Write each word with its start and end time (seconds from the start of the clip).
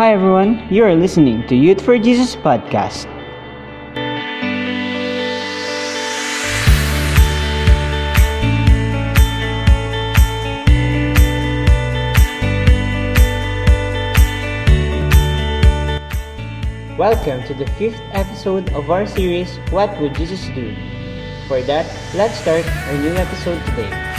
Hi 0.00 0.14
everyone, 0.14 0.66
you 0.72 0.82
are 0.84 0.94
listening 0.94 1.46
to 1.48 1.54
Youth 1.54 1.84
for 1.84 1.98
Jesus 1.98 2.34
podcast. 2.34 3.04
Welcome 16.96 17.44
to 17.44 17.52
the 17.52 17.68
fifth 17.76 18.00
episode 18.12 18.72
of 18.72 18.90
our 18.90 19.04
series, 19.04 19.58
What 19.68 20.00
Would 20.00 20.14
Jesus 20.14 20.40
Do? 20.56 20.74
For 21.46 21.60
that, 21.68 21.84
let's 22.14 22.40
start 22.40 22.64
our 22.64 22.96
new 22.96 23.12
episode 23.20 23.62
today. 23.66 24.09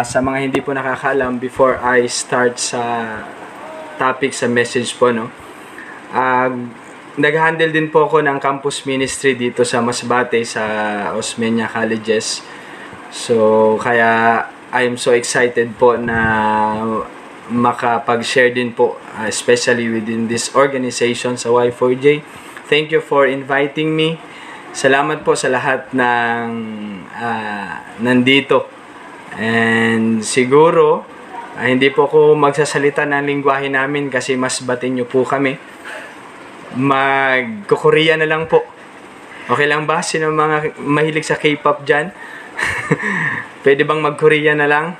Ah, 0.00 0.08
sa 0.08 0.24
mga 0.24 0.48
hindi 0.48 0.64
po 0.64 0.72
nakakaalam, 0.72 1.36
before 1.36 1.76
I 1.76 2.08
start 2.08 2.56
sa 2.56 2.80
topic 4.00 4.32
sa 4.32 4.48
message 4.48 4.96
po, 4.96 5.12
no, 5.12 5.28
ah, 6.16 6.48
nag-handle 7.20 7.68
din 7.68 7.92
po 7.92 8.08
ako 8.08 8.24
ng 8.24 8.40
campus 8.40 8.88
ministry 8.88 9.36
dito 9.36 9.60
sa 9.60 9.84
Masbate 9.84 10.40
sa 10.48 10.64
Osmeña 11.12 11.68
Colleges. 11.68 12.40
So, 13.12 13.76
kaya 13.76 14.40
I 14.72 14.88
am 14.88 14.96
so 14.96 15.12
excited 15.12 15.76
po 15.76 16.00
na 16.00 16.16
makapag-share 17.52 18.56
din 18.56 18.72
po, 18.72 18.96
ah, 19.20 19.28
especially 19.28 19.84
within 19.92 20.32
this 20.32 20.56
organization 20.56 21.36
sa 21.36 21.52
Y4J. 21.52 22.24
Thank 22.72 22.88
you 22.88 23.04
for 23.04 23.28
inviting 23.28 23.92
me. 23.92 24.16
Salamat 24.72 25.28
po 25.28 25.36
sa 25.36 25.52
lahat 25.52 25.92
ng 25.92 26.48
ah, 27.20 27.84
nandito 28.00 28.79
And 29.40 30.20
siguro, 30.20 31.00
ah, 31.56 31.64
hindi 31.64 31.88
po 31.88 32.04
ako 32.04 32.36
magsasalita 32.36 33.08
ng 33.08 33.24
lingwahe 33.24 33.72
namin 33.72 34.12
kasi 34.12 34.36
mas 34.36 34.60
batin 34.60 35.00
nyo 35.00 35.08
po 35.08 35.24
kami. 35.24 35.56
Mag-Korea 36.76 38.20
na 38.20 38.28
lang 38.28 38.44
po. 38.44 38.60
Okay 39.48 39.64
lang 39.64 39.88
ba? 39.88 40.04
Sino 40.04 40.28
mga 40.28 40.76
mahilig 40.84 41.24
sa 41.24 41.40
K-pop 41.40 41.88
dyan? 41.88 42.12
Pwede 43.64 43.88
bang 43.88 44.04
mag-Korea 44.04 44.52
na 44.52 44.68
lang? 44.68 44.92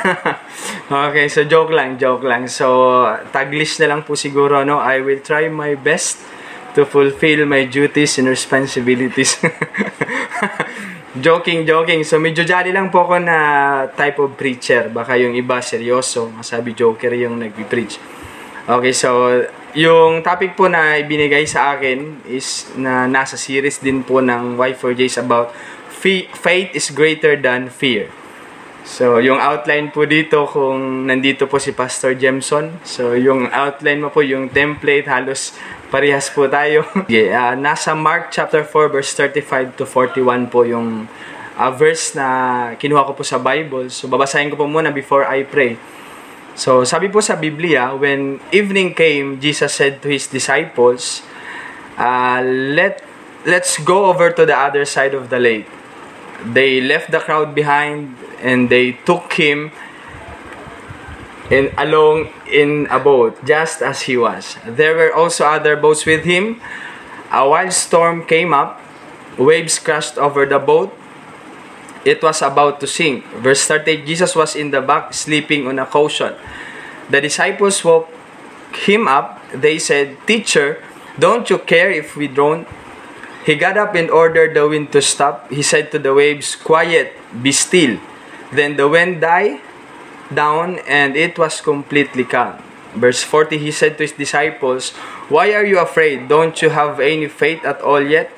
okay, 1.10 1.26
so 1.26 1.44
joke 1.44 1.74
lang, 1.74 1.98
joke 1.98 2.22
lang. 2.22 2.46
So, 2.46 3.04
taglish 3.34 3.82
na 3.82 3.90
lang 3.90 4.06
po 4.06 4.14
siguro, 4.14 4.62
no? 4.62 4.78
I 4.78 5.02
will 5.02 5.20
try 5.20 5.50
my 5.50 5.74
best 5.74 6.22
to 6.78 6.86
fulfill 6.86 7.50
my 7.50 7.66
duties 7.66 8.16
and 8.22 8.30
responsibilities. 8.30 9.42
joking, 11.18 11.66
joking. 11.66 12.06
So, 12.06 12.22
medyo 12.22 12.46
jolly 12.46 12.70
lang 12.70 12.94
po 12.94 13.02
ako 13.02 13.18
na 13.18 13.36
type 13.98 14.22
of 14.22 14.38
preacher. 14.38 14.86
Baka 14.92 15.18
yung 15.18 15.34
iba 15.34 15.58
seryoso. 15.58 16.30
Masabi 16.30 16.76
joker 16.76 17.10
yung 17.18 17.42
nagpi-preach. 17.42 17.98
Okay, 18.70 18.94
so, 18.94 19.42
yung 19.74 20.22
topic 20.22 20.54
po 20.54 20.70
na 20.70 20.98
ibinigay 20.98 21.46
sa 21.46 21.74
akin 21.74 22.22
is 22.26 22.70
na 22.78 23.10
nasa 23.10 23.34
series 23.34 23.82
din 23.82 24.06
po 24.06 24.22
ng 24.22 24.54
Y4J's 24.58 25.18
about 25.18 25.50
fe- 25.90 26.30
faith 26.30 26.70
is 26.74 26.90
greater 26.94 27.34
than 27.34 27.66
fear. 27.66 28.10
So, 28.86 29.20
yung 29.20 29.38
outline 29.38 29.92
po 29.92 30.08
dito 30.08 30.48
kung 30.48 31.06
nandito 31.06 31.44
po 31.46 31.60
si 31.60 31.76
Pastor 31.76 32.16
Jemson. 32.16 32.80
So, 32.82 33.12
yung 33.14 33.46
outline 33.52 34.00
mo 34.02 34.08
po, 34.08 34.24
yung 34.24 34.50
template, 34.50 35.06
halos 35.06 35.54
parehas 35.90 36.30
po 36.30 36.46
tayo. 36.46 36.86
yeah, 37.12 37.50
uh, 37.50 37.54
nasa 37.58 37.92
Mark 37.98 38.30
chapter 38.30 38.62
4 38.62 38.94
verse 38.94 39.10
35 39.12 39.74
to 39.76 39.84
41 39.84 40.46
po 40.46 40.62
yung 40.62 41.10
uh, 41.58 41.72
verse 41.74 42.14
na 42.14 42.26
kinuha 42.78 43.04
ko 43.10 43.12
po 43.18 43.26
sa 43.26 43.36
Bible. 43.36 43.90
So, 43.90 44.06
babasahin 44.06 44.48
ko 44.48 44.56
po 44.56 44.70
muna 44.70 44.94
before 44.94 45.26
I 45.26 45.44
pray. 45.44 45.76
So, 46.54 46.86
sabi 46.86 47.10
po 47.10 47.20
sa 47.20 47.36
Biblia, 47.36 47.92
when 47.92 48.38
evening 48.54 48.94
came, 48.94 49.42
Jesus 49.42 49.74
said 49.74 50.00
to 50.00 50.08
His 50.08 50.30
disciples, 50.30 51.26
uh, 51.98 52.40
let, 52.46 53.02
let's 53.44 53.76
go 53.82 54.08
over 54.08 54.30
to 54.30 54.46
the 54.46 54.56
other 54.56 54.86
side 54.86 55.12
of 55.12 55.28
the 55.28 55.42
lake. 55.42 55.68
They 56.40 56.80
left 56.80 57.12
the 57.12 57.20
crowd 57.20 57.52
behind 57.52 58.16
and 58.40 58.72
they 58.72 58.96
took 59.04 59.28
Him 59.36 59.74
in 61.50 61.74
along 61.76 62.30
in 62.46 62.86
a 62.90 62.98
boat, 63.02 63.34
just 63.44 63.82
as 63.82 64.06
he 64.06 64.16
was. 64.16 64.56
There 64.64 64.94
were 64.94 65.12
also 65.12 65.44
other 65.44 65.76
boats 65.76 66.06
with 66.06 66.24
him. 66.24 66.62
A 67.30 67.46
wild 67.46 67.74
storm 67.74 68.24
came 68.24 68.54
up, 68.54 68.80
waves 69.36 69.78
crashed 69.78 70.16
over 70.16 70.46
the 70.46 70.58
boat. 70.58 70.94
It 72.06 72.22
was 72.22 72.40
about 72.40 72.80
to 72.80 72.86
sink. 72.86 73.26
Verse 73.42 73.66
30 73.66 74.06
Jesus 74.06 74.34
was 74.34 74.56
in 74.56 74.70
the 74.70 74.80
back, 74.80 75.12
sleeping 75.12 75.66
on 75.66 75.78
a 75.78 75.86
cushion. 75.86 76.32
The 77.10 77.20
disciples 77.20 77.84
woke 77.84 78.08
him 78.86 79.06
up. 79.06 79.42
They 79.52 79.78
said, 79.78 80.16
Teacher, 80.26 80.82
don't 81.18 81.50
you 81.50 81.58
care 81.58 81.90
if 81.90 82.16
we 82.16 82.28
drown? 82.28 82.64
He 83.44 83.56
got 83.56 83.76
up 83.76 83.94
and 83.94 84.08
ordered 84.08 84.54
the 84.54 84.68
wind 84.68 84.92
to 84.92 85.02
stop. 85.02 85.50
He 85.50 85.62
said 85.62 85.90
to 85.90 85.98
the 85.98 86.14
waves, 86.14 86.54
Quiet, 86.54 87.12
be 87.42 87.52
still. 87.52 87.98
Then 88.52 88.76
the 88.76 88.88
wind 88.88 89.20
died 89.20 89.60
down 90.34 90.78
and 90.86 91.16
it 91.16 91.38
was 91.38 91.60
completely 91.60 92.24
calm. 92.24 92.62
Verse 92.94 93.22
40, 93.22 93.58
he 93.58 93.70
said 93.70 93.98
to 93.98 94.04
his 94.04 94.12
disciples, 94.12 94.90
Why 95.28 95.54
are 95.54 95.64
you 95.64 95.78
afraid? 95.78 96.28
Don't 96.28 96.60
you 96.60 96.70
have 96.70 96.98
any 96.98 97.28
faith 97.28 97.64
at 97.64 97.80
all 97.82 98.02
yet? 98.02 98.30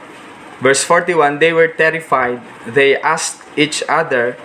Verse 0.61 0.85
41, 0.85 1.39
they 1.39 1.53
were 1.53 1.69
terrified. 1.69 2.41
They 2.67 2.97
asked 3.01 3.43
each 3.57 3.83
other, 3.89 4.37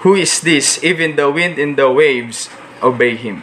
Who 0.00 0.14
is 0.14 0.40
this? 0.40 0.84
Even 0.84 1.16
the 1.16 1.30
wind 1.30 1.58
and 1.58 1.76
the 1.76 1.90
waves 1.90 2.50
obey 2.82 3.16
him. 3.16 3.42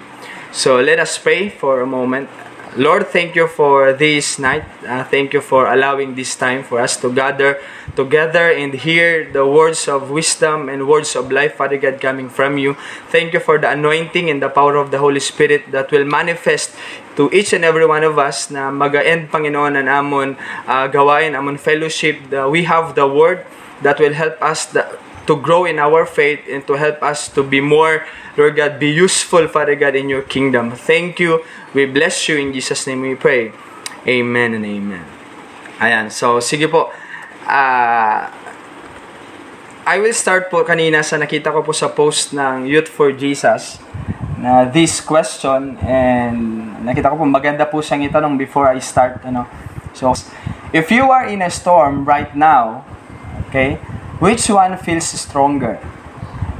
So 0.51 0.79
let 0.79 0.99
us 0.99 1.17
pray 1.17 1.49
for 1.49 1.81
a 1.81 1.87
moment. 1.87 2.29
Lord, 2.75 3.07
thank 3.07 3.39
you 3.39 3.47
for 3.47 3.95
this 3.95 4.35
night. 4.35 4.67
Uh, 4.83 5.07
thank 5.07 5.31
you 5.31 5.39
for 5.39 5.71
allowing 5.71 6.19
this 6.19 6.35
time 6.35 6.59
for 6.59 6.83
us 6.83 6.99
to 6.99 7.07
gather 7.07 7.55
together 7.95 8.51
and 8.51 8.75
hear 8.75 9.31
the 9.31 9.47
words 9.47 9.87
of 9.87 10.11
wisdom 10.11 10.67
and 10.67 10.83
words 10.83 11.15
of 11.15 11.31
life, 11.31 11.55
Father 11.55 11.79
God, 11.79 12.03
coming 12.03 12.27
from 12.27 12.57
you. 12.59 12.75
Thank 13.07 13.31
you 13.31 13.39
for 13.39 13.55
the 13.57 13.71
anointing 13.71 14.29
and 14.29 14.43
the 14.43 14.51
power 14.51 14.75
of 14.75 14.91
the 14.91 14.99
Holy 14.99 15.23
Spirit 15.23 15.71
that 15.71 15.87
will 15.89 16.03
manifest 16.03 16.75
to 17.15 17.31
each 17.31 17.53
and 17.53 17.63
every 17.63 17.87
one 17.87 18.03
of 18.03 18.19
us 18.19 18.51
na 18.51 18.67
mag-end, 18.75 19.31
Panginoon, 19.31 19.79
ang 19.79 19.87
amon 19.87 20.35
uh, 20.67 20.91
gawain, 20.91 21.31
amon 21.31 21.55
fellowship. 21.55 22.27
The, 22.27 22.49
we 22.51 22.67
have 22.67 22.91
the 22.99 23.07
Word 23.07 23.47
that 23.87 24.03
will 24.03 24.19
help 24.19 24.35
us 24.43 24.67
to 25.27 25.35
grow 25.35 25.65
in 25.65 25.79
our 25.79 26.05
faith 26.05 26.45
and 26.49 26.65
to 26.67 26.73
help 26.73 27.01
us 27.01 27.29
to 27.33 27.43
be 27.43 27.61
more, 27.61 28.05
Lord 28.37 28.55
God, 28.55 28.79
be 28.79 28.89
useful, 28.89 29.47
Father 29.47 29.75
God, 29.75 29.95
in 29.95 30.09
your 30.09 30.21
kingdom. 30.21 30.71
Thank 30.71 31.19
you. 31.19 31.43
We 31.73 31.85
bless 31.85 32.29
you. 32.29 32.37
In 32.37 32.53
Jesus' 32.53 32.87
name 32.87 33.01
we 33.01 33.15
pray. 33.15 33.51
Amen 34.07 34.53
and 34.53 34.65
amen. 34.65 35.05
Ayan. 35.81 36.13
So, 36.13 36.39
sige 36.39 36.69
po. 36.69 36.93
Uh, 37.45 38.29
I 39.85 40.01
will 40.01 40.17
start 40.17 40.49
po 40.49 40.65
kanina 40.65 41.05
sa 41.05 41.21
nakita 41.21 41.53
ko 41.53 41.61
po 41.61 41.69
sa 41.69 41.93
post 41.93 42.33
ng 42.33 42.65
Youth 42.65 42.89
for 42.89 43.13
Jesus 43.13 43.77
na 44.41 44.65
this 44.65 44.97
question 44.97 45.77
and 45.85 46.37
nakita 46.81 47.13
ko 47.13 47.21
po 47.21 47.25
maganda 47.25 47.69
po 47.69 47.85
siyang 47.85 48.05
itanong 48.09 48.33
before 48.33 48.65
I 48.65 48.81
start 48.81 49.21
ano. 49.21 49.45
So, 49.93 50.13
if 50.73 50.89
you 50.89 51.09
are 51.13 51.29
in 51.29 51.45
a 51.45 51.53
storm 51.53 52.01
right 52.01 52.33
now, 52.33 52.81
okay, 53.47 53.77
which 54.25 54.49
one 54.49 54.73
feels 54.81 55.05
stronger? 55.05 55.77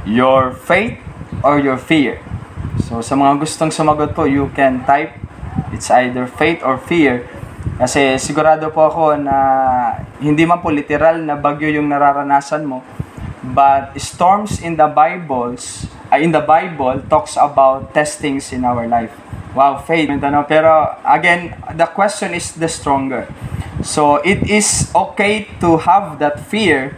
Your 0.06 0.54
faith 0.54 1.02
or 1.42 1.58
your 1.58 1.74
fear? 1.74 2.22
So, 2.86 3.02
sa 3.02 3.18
mga 3.18 3.42
gustong 3.42 3.74
sumagot 3.74 4.14
po, 4.14 4.22
you 4.22 4.46
can 4.54 4.86
type 4.86 5.10
it's 5.74 5.90
either 5.90 6.30
faith 6.30 6.62
or 6.62 6.78
fear. 6.78 7.26
Kasi 7.82 8.22
sigurado 8.22 8.70
po 8.70 8.86
ako 8.86 9.18
na 9.18 9.36
hindi 10.22 10.46
man 10.46 10.62
po 10.62 10.70
literal 10.70 11.18
na 11.26 11.34
bagyo 11.34 11.66
yung 11.66 11.90
nararanasan 11.90 12.62
mo, 12.62 12.86
but 13.42 13.90
storms 13.98 14.62
in 14.62 14.78
the 14.78 14.86
Bibles, 14.86 15.90
uh, 16.14 16.22
in 16.22 16.30
the 16.30 16.40
Bible 16.40 17.02
talks 17.10 17.34
about 17.34 17.90
testings 17.90 18.54
in 18.54 18.62
our 18.62 18.86
life. 18.86 19.10
Wow, 19.58 19.82
faith. 19.82 20.06
Pero 20.46 21.02
again, 21.02 21.58
the 21.74 21.90
question 21.90 22.30
is 22.38 22.54
the 22.54 22.70
stronger. 22.70 23.26
So, 23.82 24.22
it 24.22 24.46
is 24.46 24.88
okay 24.94 25.50
to 25.60 25.82
have 25.82 26.22
that 26.22 26.40
fear, 26.46 26.96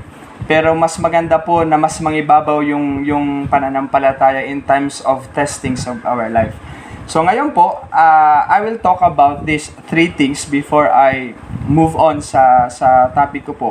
pero 0.49 0.73
mas 0.73 0.97
maganda 0.97 1.37
po 1.37 1.63
na 1.63 1.77
mas 1.77 2.01
mangibabaw 2.01 2.65
yung, 2.65 3.05
yung 3.05 3.45
pananampalataya 3.47 4.49
in 4.49 4.65
times 4.65 5.05
of 5.05 5.29
testings 5.37 5.85
of 5.85 6.01
our 6.09 6.33
life. 6.33 6.57
So 7.05 7.21
ngayon 7.21 7.53
po, 7.53 7.85
uh, 7.93 8.41
I 8.49 8.65
will 8.65 8.81
talk 8.81 9.05
about 9.05 9.45
these 9.45 9.69
three 9.93 10.09
things 10.09 10.49
before 10.49 10.89
I 10.89 11.37
move 11.69 11.97
on 11.97 12.25
sa 12.25 12.69
sa 12.73 13.13
topic 13.13 13.49
ko 13.49 13.53
po. 13.53 13.71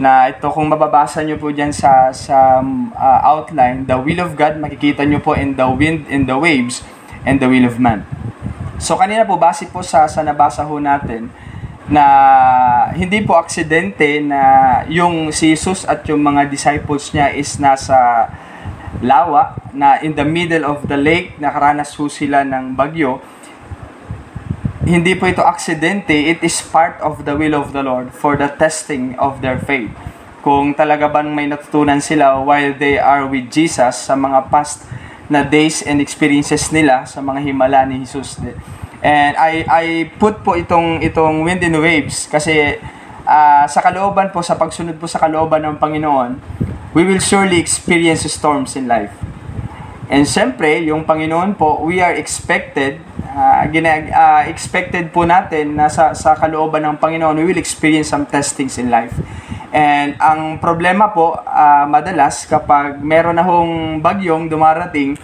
Na 0.00 0.32
ito 0.32 0.48
kung 0.48 0.72
mababasa 0.72 1.20
nyo 1.20 1.36
po 1.36 1.52
diyan 1.52 1.72
sa 1.72 2.08
sa 2.16 2.64
uh, 2.96 3.20
outline, 3.24 3.84
the 3.84 3.96
will 4.00 4.24
of 4.24 4.36
God 4.36 4.56
makikita 4.56 5.04
nyo 5.04 5.20
po 5.20 5.36
in 5.36 5.56
the 5.56 5.68
wind 5.68 6.08
in 6.08 6.24
the 6.24 6.36
waves. 6.36 6.80
and 7.24 7.40
the 7.40 7.48
will 7.48 7.66
of 7.68 7.76
man. 7.76 8.04
So 8.80 8.96
kanina 8.96 9.28
po, 9.28 9.36
base 9.36 9.68
po 9.68 9.84
sa, 9.84 10.08
sa 10.08 10.24
nabasa 10.24 10.64
ho 10.64 10.80
natin, 10.80 11.28
na 11.90 12.06
hindi 12.94 13.18
po 13.26 13.34
aksidente 13.34 14.22
na 14.22 14.40
yung 14.86 15.34
si 15.34 15.50
Jesus 15.50 15.82
at 15.82 16.06
yung 16.06 16.22
mga 16.22 16.46
disciples 16.46 17.10
niya 17.10 17.34
is 17.34 17.58
nasa 17.58 18.30
lawa 19.02 19.58
na 19.74 19.98
in 19.98 20.14
the 20.14 20.22
middle 20.22 20.62
of 20.62 20.86
the 20.86 20.94
lake 20.94 21.34
nakaranas 21.42 21.90
ho 21.98 22.06
sila 22.06 22.46
ng 22.46 22.78
bagyo. 22.78 23.18
Hindi 24.86 25.18
po 25.18 25.26
ito 25.26 25.42
aksidente 25.42 26.14
it 26.14 26.38
is 26.46 26.62
part 26.62 26.94
of 27.02 27.26
the 27.26 27.34
will 27.34 27.58
of 27.58 27.74
the 27.74 27.82
Lord 27.82 28.14
for 28.14 28.38
the 28.38 28.46
testing 28.54 29.18
of 29.18 29.42
their 29.42 29.58
faith. 29.58 29.90
Kung 30.46 30.78
talaga 30.78 31.10
bang 31.10 31.34
may 31.34 31.50
natutunan 31.50 31.98
sila 31.98 32.38
while 32.38 32.70
they 32.70 33.02
are 33.02 33.26
with 33.26 33.50
Jesus 33.50 34.06
sa 34.06 34.14
mga 34.14 34.46
past 34.46 34.86
na 35.26 35.42
days 35.42 35.82
and 35.82 35.98
experiences 35.98 36.70
nila 36.70 37.02
sa 37.02 37.18
mga 37.18 37.50
himala 37.50 37.82
ni 37.82 38.06
Jesus 38.06 38.38
and 39.00 39.32
I 39.36 39.64
I 39.64 39.84
put 40.20 40.44
po 40.44 40.56
itong 40.56 41.00
itong 41.00 41.44
wind 41.44 41.64
and 41.64 41.80
waves 41.80 42.28
kasi 42.28 42.76
uh, 43.24 43.64
sa 43.64 43.80
kalooban 43.80 44.28
po 44.32 44.44
sa 44.44 44.56
pagsunod 44.56 45.00
po 45.00 45.08
sa 45.08 45.20
kalooban 45.20 45.64
ng 45.64 45.76
Panginoon 45.80 46.30
we 46.90 47.06
will 47.06 47.22
surely 47.22 47.58
experience 47.58 48.26
storms 48.26 48.74
in 48.74 48.90
life. 48.90 49.14
And 50.10 50.26
siyempre, 50.26 50.82
yung 50.82 51.06
Panginoon 51.06 51.54
po, 51.54 51.86
we 51.86 52.02
are 52.02 52.10
expected, 52.18 52.98
uh, 53.30 53.62
gina, 53.70 54.10
uh, 54.10 54.42
expected 54.50 55.14
po 55.14 55.22
natin 55.22 55.78
na 55.78 55.86
sa, 55.86 56.10
sa 56.18 56.34
kalooban 56.34 56.82
ng 56.82 56.98
Panginoon, 56.98 57.38
we 57.38 57.46
will 57.46 57.62
experience 57.62 58.10
some 58.10 58.26
testings 58.26 58.74
in 58.74 58.90
life. 58.90 59.14
And 59.70 60.18
ang 60.18 60.58
problema 60.58 61.14
po, 61.14 61.38
uh, 61.38 61.86
madalas, 61.86 62.42
kapag 62.50 62.98
meron 62.98 63.38
na 63.38 63.46
hong 63.46 64.02
bagyong 64.02 64.50
dumarating, 64.50 65.14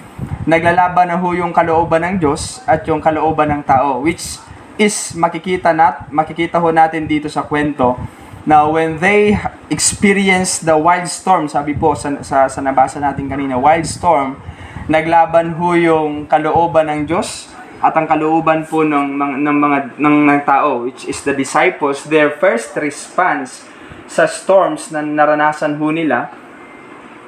naglalaban 0.47 1.11
na 1.11 1.19
ho 1.19 1.29
yung 1.35 1.51
kalooban 1.51 2.07
ng 2.07 2.15
Diyos 2.23 2.63
at 2.65 2.87
yung 2.87 3.03
kalooban 3.03 3.51
ng 3.51 3.63
tao, 3.67 4.01
which 4.01 4.39
is 4.81 5.13
makikita 5.19 5.75
nat 5.75 6.09
makikita 6.09 6.63
ho 6.63 6.71
natin 6.71 7.05
dito 7.05 7.27
sa 7.27 7.45
kwento 7.45 7.99
Now, 8.47 8.71
when 8.71 9.03
they 9.03 9.35
experience 9.75 10.63
the 10.63 10.79
wild 10.79 11.11
storm, 11.11 11.51
sabi 11.51 11.75
po 11.75 11.99
sa, 11.99 12.15
sa, 12.23 12.47
sa 12.47 12.63
nabasa 12.63 13.03
natin 13.03 13.27
kanina, 13.27 13.59
wild 13.59 13.83
storm, 13.91 14.39
naglaban 14.87 15.59
ho 15.59 15.75
yung 15.75 16.31
kalooban 16.31 16.87
ng 16.87 17.11
Diyos 17.11 17.51
at 17.83 17.99
ang 17.99 18.07
kalooban 18.07 18.63
po 18.63 18.87
ng, 18.87 19.19
ng, 19.19 19.33
ng 19.43 19.57
mga 19.59 19.79
ng, 19.99 20.17
ng 20.31 20.41
tao, 20.47 20.87
which 20.87 21.11
is 21.11 21.27
the 21.27 21.35
disciples, 21.35 22.07
their 22.07 22.39
first 22.39 22.71
response 22.79 23.67
sa 24.07 24.31
storms 24.31 24.95
na 24.95 25.03
naranasan 25.03 25.75
ho 25.83 25.91
nila 25.91 26.31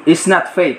is 0.07 0.23
not 0.31 0.47
faith. 0.55 0.79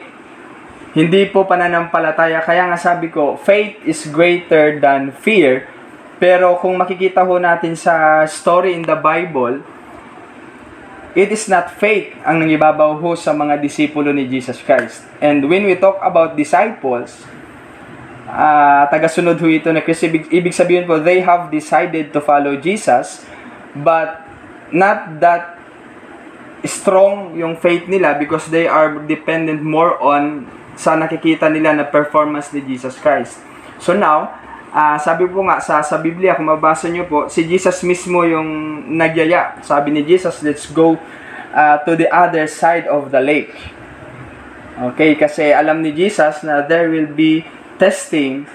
Hindi 0.94 1.30
po 1.30 1.46
pananampalataya. 1.46 2.42
Kaya 2.42 2.66
nga 2.70 2.80
sabi 2.80 3.14
ko, 3.14 3.38
faith 3.38 3.78
is 3.86 4.10
greater 4.10 4.82
than 4.82 5.14
fear. 5.14 5.70
Pero 6.18 6.58
kung 6.58 6.76
makikita 6.76 7.24
ho 7.24 7.38
natin 7.38 7.78
sa 7.78 8.26
story 8.26 8.74
in 8.76 8.84
the 8.84 8.98
Bible, 8.98 9.62
It 11.18 11.34
is 11.34 11.50
not 11.50 11.74
faith 11.74 12.14
ang 12.22 12.46
nangibabaw 12.46 13.02
ho 13.02 13.18
sa 13.18 13.34
mga 13.34 13.58
disipulo 13.58 14.14
ni 14.14 14.30
Jesus 14.30 14.62
Christ. 14.62 15.02
And 15.18 15.42
when 15.50 15.66
we 15.66 15.74
talk 15.74 15.98
about 16.06 16.38
disciples, 16.38 17.26
uh, 18.30 18.86
tagasunod 18.94 19.42
ho 19.42 19.48
ito 19.50 19.74
na 19.74 19.82
Kristo, 19.82 20.06
ibig, 20.06 20.30
ibig 20.30 20.54
sabihin 20.54 20.86
po, 20.86 21.02
they 21.02 21.26
have 21.26 21.50
decided 21.50 22.14
to 22.14 22.22
follow 22.22 22.54
Jesus, 22.62 23.26
but 23.74 24.22
not 24.70 25.18
that 25.18 25.58
strong 26.62 27.34
yung 27.34 27.58
faith 27.58 27.90
nila 27.90 28.14
because 28.14 28.46
they 28.54 28.70
are 28.70 29.02
dependent 29.10 29.66
more 29.66 29.98
on 29.98 30.46
sa 30.80 30.96
nakikita 30.96 31.52
nila 31.52 31.76
na 31.76 31.84
performance 31.84 32.56
ni 32.56 32.64
Jesus 32.64 32.96
Christ. 33.04 33.44
So 33.84 33.92
now, 33.92 34.32
uh, 34.72 34.96
sabi 34.96 35.28
po 35.28 35.44
nga 35.44 35.60
sa, 35.60 35.84
sa 35.84 36.00
Biblia, 36.00 36.40
kung 36.40 36.48
mabasa 36.48 36.88
nyo 36.88 37.04
po, 37.04 37.28
si 37.28 37.44
Jesus 37.44 37.84
mismo 37.84 38.24
yung 38.24 38.48
nagyaya. 38.96 39.60
Sabi 39.60 39.92
ni 39.92 40.08
Jesus, 40.08 40.40
let's 40.40 40.72
go 40.72 40.96
uh, 41.52 41.78
to 41.84 42.00
the 42.00 42.08
other 42.08 42.48
side 42.48 42.88
of 42.88 43.12
the 43.12 43.20
lake. 43.20 43.52
Okay, 44.96 45.20
kasi 45.20 45.52
alam 45.52 45.84
ni 45.84 45.92
Jesus 45.92 46.40
na 46.48 46.64
there 46.64 46.88
will 46.88 47.12
be 47.12 47.44
testing 47.76 48.48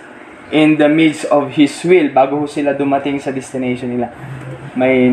in 0.49 0.81
the 0.81 0.89
midst 0.89 1.29
of 1.29 1.53
His 1.53 1.77
will 1.85 2.09
bago 2.09 2.49
sila 2.49 2.73
dumating 2.73 3.21
sa 3.21 3.29
destination 3.29 3.93
nila. 3.93 4.09
May... 4.73 5.13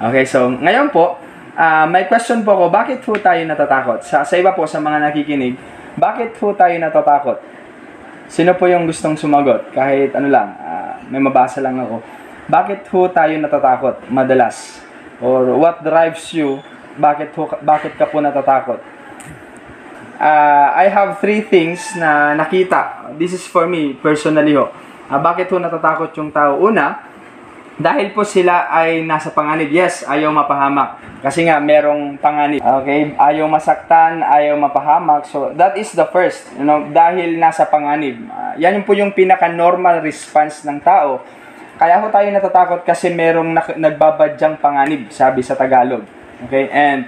Okay, 0.00 0.24
so 0.24 0.48
ngayon 0.48 0.88
po, 0.88 1.20
uh, 1.56 1.86
may 1.88 2.04
question 2.06 2.44
po 2.44 2.54
ako, 2.54 2.64
bakit 2.68 3.00
po 3.02 3.16
tayo 3.16 3.40
natatakot? 3.48 4.04
Sa, 4.04 4.22
sa 4.22 4.34
iba 4.36 4.52
po, 4.52 4.68
sa 4.68 4.78
mga 4.78 5.10
nakikinig, 5.10 5.56
bakit 5.96 6.36
po 6.36 6.52
tayo 6.52 6.76
natatakot? 6.76 7.40
Sino 8.28 8.52
po 8.58 8.68
yung 8.68 8.84
gustong 8.84 9.16
sumagot? 9.16 9.72
Kahit 9.72 10.12
ano 10.12 10.28
lang, 10.28 10.48
uh, 10.60 11.00
may 11.08 11.22
mabasa 11.22 11.64
lang 11.64 11.78
ako. 11.80 12.02
Bakit 12.46 12.86
ho 12.92 13.00
tayo 13.10 13.34
natatakot 13.38 14.06
madalas? 14.12 14.78
Or 15.18 15.56
what 15.56 15.80
drives 15.80 16.30
you? 16.36 16.60
Bakit, 17.00 17.32
ho, 17.38 17.48
bakit 17.64 17.96
ka 17.96 18.06
po 18.06 18.20
natatakot? 18.20 18.78
Uh, 20.16 20.68
I 20.72 20.88
have 20.88 21.20
three 21.20 21.44
things 21.44 21.92
na 21.94 22.32
nakita. 22.32 23.12
This 23.20 23.36
is 23.36 23.44
for 23.44 23.68
me, 23.68 23.94
personally 24.00 24.56
ho. 24.56 24.72
Uh, 25.06 25.20
bakit 25.22 25.46
ho 25.52 25.60
natatakot 25.62 26.10
yung 26.18 26.34
tao? 26.34 26.58
Una, 26.58 27.05
dahil 27.76 28.16
po 28.16 28.24
sila 28.24 28.72
ay 28.72 29.04
nasa 29.04 29.28
panganib. 29.28 29.68
Yes, 29.68 30.00
ayaw 30.08 30.32
mapahamak. 30.32 31.20
Kasi 31.20 31.44
nga, 31.44 31.60
merong 31.60 32.16
panganib. 32.16 32.64
Okay? 32.64 33.12
Ayaw 33.20 33.44
masaktan, 33.52 34.24
ayaw 34.24 34.56
mapahamak. 34.56 35.28
So, 35.28 35.52
that 35.52 35.76
is 35.76 35.92
the 35.92 36.08
first. 36.08 36.48
You 36.56 36.64
know, 36.64 36.88
dahil 36.88 37.36
nasa 37.36 37.68
panganib. 37.68 38.16
Uh, 38.32 38.56
yan 38.56 38.80
po 38.80 38.96
yung 38.96 39.12
pinaka-normal 39.12 40.00
response 40.00 40.64
ng 40.64 40.80
tao. 40.80 41.20
Kaya 41.76 42.00
ho 42.00 42.08
tayo 42.08 42.32
natatakot 42.32 42.80
kasi 42.88 43.12
merong 43.12 43.52
nagbabadyang 43.76 44.56
panganib, 44.56 45.12
sabi 45.12 45.44
sa 45.44 45.52
Tagalog. 45.52 46.08
Okay? 46.48 46.72
And, 46.72 47.04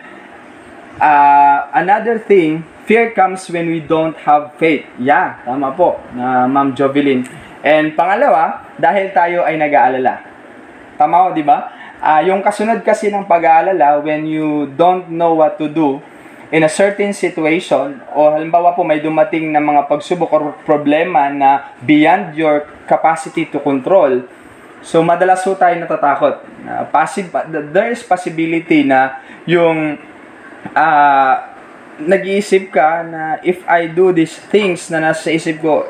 uh, 1.00 1.72
another 1.72 2.20
thing, 2.20 2.60
fear 2.84 3.16
comes 3.16 3.48
when 3.48 3.72
we 3.72 3.80
don't 3.80 4.20
have 4.28 4.52
faith. 4.60 4.84
Yeah, 5.00 5.40
tama 5.48 5.72
po, 5.72 5.96
uh, 6.12 6.44
Ma'am 6.44 6.76
Jovelyn. 6.76 7.24
And 7.64 7.96
pangalawa, 7.96 8.68
dahil 8.76 9.16
tayo 9.16 9.48
ay 9.48 9.56
nag-aalala. 9.56 10.27
Tama, 10.98 11.30
di 11.30 11.46
ba? 11.46 11.70
Uh, 12.02 12.26
yung 12.26 12.42
kasunod 12.42 12.82
kasi 12.82 13.06
ng 13.06 13.22
pag-aalala, 13.22 14.02
when 14.02 14.26
you 14.26 14.66
don't 14.74 15.06
know 15.06 15.38
what 15.38 15.54
to 15.54 15.70
do 15.70 16.02
in 16.50 16.66
a 16.66 16.70
certain 16.70 17.14
situation, 17.14 18.02
o 18.18 18.34
halimbawa 18.34 18.74
po 18.74 18.82
may 18.82 18.98
dumating 18.98 19.54
na 19.54 19.62
mga 19.62 19.86
pagsubok 19.86 20.30
or 20.34 20.42
problema 20.66 21.30
na 21.30 21.70
beyond 21.86 22.34
your 22.34 22.66
capacity 22.90 23.46
to 23.46 23.62
control, 23.62 24.26
so 24.82 24.98
madalas 25.06 25.46
po 25.46 25.54
tayo 25.54 25.78
natatakot. 25.78 26.42
Uh, 26.66 26.82
passive, 26.90 27.30
there 27.70 27.94
is 27.94 28.02
possibility 28.02 28.82
na 28.82 29.22
yung 29.46 30.02
uh, 30.74 31.34
nag-iisip 31.98 32.70
ka 32.70 33.02
na 33.06 33.42
if 33.42 33.62
I 33.66 33.90
do 33.90 34.14
these 34.14 34.38
things 34.50 34.86
na 34.90 35.10
nasa 35.10 35.34
isip 35.34 35.62
ko, 35.62 35.86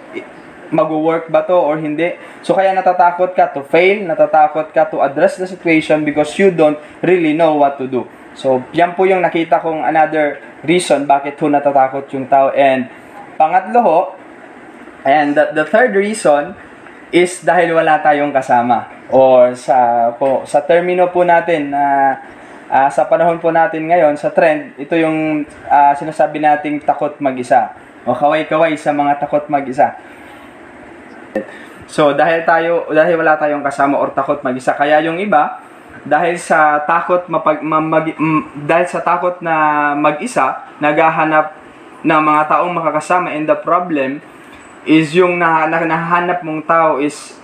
mag-work 0.70 1.32
ba 1.32 1.44
to 1.44 1.56
or 1.56 1.80
hindi. 1.80 2.16
So 2.44 2.52
kaya 2.52 2.72
natatakot 2.76 3.32
ka 3.32 3.52
to 3.56 3.64
fail, 3.64 4.04
natatakot 4.04 4.72
ka 4.72 4.88
to 4.92 5.00
address 5.00 5.40
the 5.40 5.48
situation 5.48 6.04
because 6.04 6.34
you 6.36 6.52
don't 6.52 6.78
really 7.00 7.32
know 7.32 7.56
what 7.56 7.80
to 7.80 7.88
do. 7.88 8.04
So 8.38 8.62
yan 8.76 8.94
po 8.94 9.08
yung 9.08 9.24
nakita 9.24 9.58
kong 9.58 9.82
another 9.82 10.38
reason 10.62 11.08
bakit 11.08 11.40
ho 11.40 11.50
natatakot 11.50 12.06
yung 12.14 12.28
tao. 12.28 12.52
And 12.52 12.86
pangatlo 13.40 13.80
ho, 13.80 13.98
and 15.06 15.34
the, 15.34 15.54
the 15.54 15.64
third 15.66 15.94
reason 15.96 16.54
is 17.08 17.40
dahil 17.40 17.72
wala 17.72 18.00
tayong 18.04 18.32
kasama. 18.34 19.08
Or 19.08 19.56
sa 19.56 20.10
po, 20.20 20.44
sa 20.44 20.60
termino 20.60 21.08
po 21.08 21.24
natin 21.24 21.72
na 21.72 21.84
uh, 22.68 22.88
sa 22.92 23.08
panahon 23.08 23.40
po 23.40 23.48
natin 23.48 23.88
ngayon, 23.88 24.14
sa 24.20 24.28
trend, 24.28 24.76
ito 24.76 24.92
yung 24.94 25.48
uh, 25.48 25.92
sinasabi 25.96 26.38
nating 26.38 26.84
takot 26.84 27.16
mag-isa. 27.18 27.72
O 28.04 28.12
kaway-kaway 28.12 28.76
sa 28.76 28.92
mga 28.92 29.20
takot 29.20 29.48
mag-isa. 29.48 29.96
So, 31.88 32.12
dahil 32.12 32.44
tayo, 32.44 32.84
dahil 32.92 33.16
wala 33.16 33.40
tayong 33.40 33.64
kasama 33.64 33.96
or 33.96 34.12
takot 34.12 34.44
mag-isa, 34.44 34.76
kaya 34.76 35.00
yung 35.00 35.16
iba, 35.16 35.64
dahil 36.04 36.36
sa 36.36 36.84
takot 36.84 37.24
mapag, 37.32 37.64
mag, 37.64 38.12
m, 38.20 38.44
dahil 38.68 38.86
sa 38.86 39.00
takot 39.00 39.40
na 39.40 39.92
mag-isa, 39.96 40.68
naghahanap 40.84 41.56
ng 42.04 42.22
mga 42.22 42.42
taong 42.46 42.72
makakasama 42.76 43.34
and 43.34 43.48
the 43.48 43.56
problem 43.56 44.20
is 44.86 45.10
yung 45.16 45.40
na, 45.40 45.66
na, 45.66 45.82
nahanap 45.82 46.44
mong 46.44 46.62
tao 46.68 47.02
is 47.02 47.36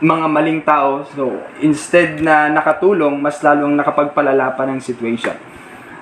mga 0.00 0.26
maling 0.26 0.60
tao. 0.64 1.04
So, 1.12 1.44
instead 1.60 2.24
na 2.24 2.48
nakatulong, 2.48 3.20
mas 3.20 3.38
lalong 3.44 3.76
nakapagpalala 3.76 4.56
pa 4.56 4.64
ng 4.64 4.80
situation. 4.80 5.36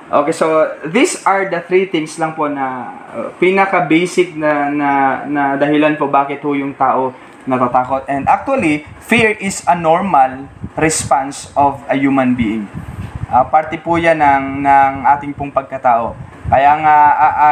Okay, 0.08 0.32
so 0.32 0.72
these 0.88 1.20
are 1.28 1.52
the 1.52 1.60
three 1.68 1.84
things 1.84 2.16
lang 2.16 2.32
po 2.32 2.48
na 2.48 2.96
uh, 3.12 3.28
pinaka-basic 3.36 4.32
na, 4.40 4.72
na, 4.72 4.90
na 5.28 5.42
dahilan 5.60 6.00
po 6.00 6.08
bakit 6.08 6.40
ho 6.40 6.56
yung 6.56 6.72
tao 6.72 7.12
natatakot. 7.44 8.08
And 8.08 8.24
actually, 8.24 8.88
fear 9.04 9.36
is 9.36 9.60
a 9.68 9.76
normal 9.76 10.48
response 10.80 11.52
of 11.52 11.84
a 11.92 11.96
human 12.00 12.32
being. 12.32 12.72
Uh, 13.28 13.44
parte 13.52 13.76
po 13.76 14.00
yan 14.00 14.24
ng, 14.24 14.64
ng 14.64 14.92
ating 15.12 15.36
pong 15.36 15.52
pagkatao. 15.52 16.16
Kaya 16.48 16.72
nga, 16.80 16.96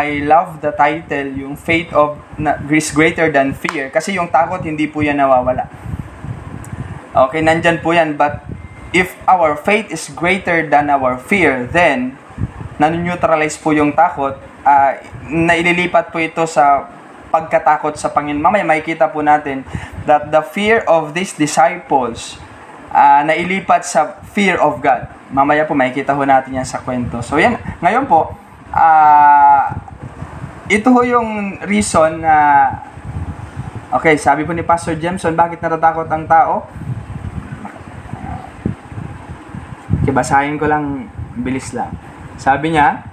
I 0.01 0.25
love 0.25 0.65
the 0.65 0.73
title, 0.73 1.37
yung 1.37 1.61
faith 1.61 1.93
of 1.93 2.17
na, 2.41 2.57
is 2.73 2.89
greater 2.89 3.29
than 3.29 3.53
fear. 3.53 3.93
Kasi 3.93 4.17
yung 4.17 4.33
takot, 4.33 4.65
hindi 4.65 4.89
po 4.89 5.05
yan 5.05 5.21
nawawala. 5.21 5.69
Okay, 7.13 7.45
nandyan 7.45 7.85
po 7.85 7.93
yan. 7.93 8.17
But 8.17 8.49
if 8.97 9.13
our 9.29 9.53
faith 9.61 9.93
is 9.93 10.09
greater 10.17 10.65
than 10.65 10.89
our 10.89 11.21
fear, 11.21 11.69
then, 11.69 12.17
nanneutralize 12.77 13.57
po 13.61 13.73
yung 13.73 13.93
takot, 13.93 14.37
uh, 14.65 14.91
naililipat 15.29 16.13
po 16.13 16.21
ito 16.21 16.45
sa 16.45 16.89
pagkatakot 17.33 17.99
sa 17.99 18.13
Panginoon. 18.13 18.41
Mamaya 18.41 18.65
makikita 18.65 19.11
po 19.11 19.21
natin 19.21 19.67
that 20.09 20.31
the 20.31 20.41
fear 20.41 20.87
of 20.87 21.13
these 21.13 21.35
disciples 21.35 22.39
uh, 22.95 23.21
nailipat 23.27 23.85
sa 23.85 24.21
fear 24.33 24.57
of 24.63 24.79
God. 24.81 25.09
Mamaya 25.29 25.67
po 25.67 25.75
makikita 25.75 26.15
po 26.15 26.23
natin 26.23 26.57
yan 26.57 26.69
sa 26.69 26.81
kwento. 26.81 27.21
So 27.21 27.37
yan, 27.37 27.59
ngayon 27.83 28.07
po, 28.07 28.33
uh, 28.71 29.65
ito 30.67 30.89
ho 30.91 31.01
yung 31.03 31.61
reason 31.67 32.23
na 32.23 32.35
Okay, 33.87 34.19
sabi 34.19 34.43
po 34.43 34.51
ni 34.51 34.67
Pastor 34.67 34.99
Jameson, 34.99 35.39
bakit 35.39 35.63
natatakot 35.63 36.11
ang 36.11 36.27
tao? 36.27 36.67
Okay, 40.03 40.11
basahin 40.11 40.59
ko 40.59 40.67
lang, 40.67 41.07
bilis 41.39 41.71
lang. 41.71 41.95
Sabi 42.37 42.77
niya, 42.77 43.05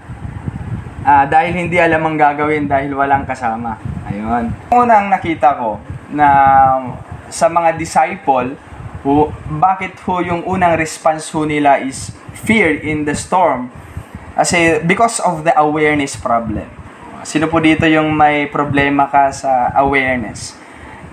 uh, 1.03 1.25
dahil 1.27 1.55
hindi 1.55 1.79
alam 1.79 2.03
ang 2.03 2.15
gagawin 2.15 2.67
dahil 2.67 2.95
walang 2.95 3.27
kasama. 3.27 3.79
Ayun. 4.07 4.51
Unang 4.71 5.11
nakita 5.11 5.55
ko 5.59 5.79
na 6.11 6.27
sa 7.31 7.49
mga 7.49 7.75
disciple, 7.79 8.55
ho, 9.03 9.31
bakit 9.59 9.95
ho 10.07 10.23
yung 10.23 10.43
unang 10.47 10.79
response 10.79 11.27
ho 11.35 11.43
nila 11.43 11.79
is 11.83 12.15
fear 12.33 12.75
in 12.83 13.03
the 13.03 13.15
storm 13.15 13.71
kasi 14.33 14.81
because 14.81 15.21
of 15.21 15.45
the 15.45 15.53
awareness 15.53 16.17
problem. 16.17 16.65
Sino 17.23 17.47
po 17.47 17.63
dito 17.63 17.87
yung 17.87 18.11
may 18.11 18.51
problema 18.51 19.07
ka 19.07 19.31
sa 19.31 19.71
awareness? 19.79 20.57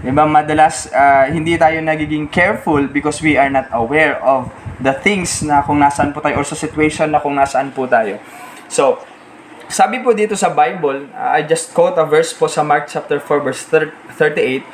Diba, 0.00 0.24
madalas 0.24 0.88
uh, 0.90 1.28
hindi 1.28 1.60
tayo 1.60 1.76
nagiging 1.84 2.24
careful 2.32 2.88
because 2.88 3.20
we 3.20 3.36
are 3.36 3.52
not 3.52 3.68
aware 3.76 4.16
of 4.24 4.48
the 4.80 4.96
things 5.04 5.44
na 5.44 5.60
kung 5.62 5.78
nasaan 5.78 6.10
po 6.10 6.24
tayo 6.24 6.40
or 6.40 6.46
sa 6.48 6.56
situation 6.56 7.12
na 7.12 7.20
kung 7.20 7.36
nasaan 7.36 7.70
po 7.70 7.84
tayo. 7.84 8.16
So, 8.66 9.00
sabi 9.70 10.02
po 10.02 10.10
dito 10.16 10.34
sa 10.34 10.50
Bible, 10.50 11.06
uh, 11.14 11.36
I 11.38 11.46
just 11.46 11.70
quote 11.76 11.94
a 12.00 12.04
verse 12.08 12.34
po 12.34 12.50
sa 12.50 12.66
Mark 12.66 12.90
chapter 12.90 13.22
4 13.22 13.46
verse 13.46 13.62
38, 13.68 14.64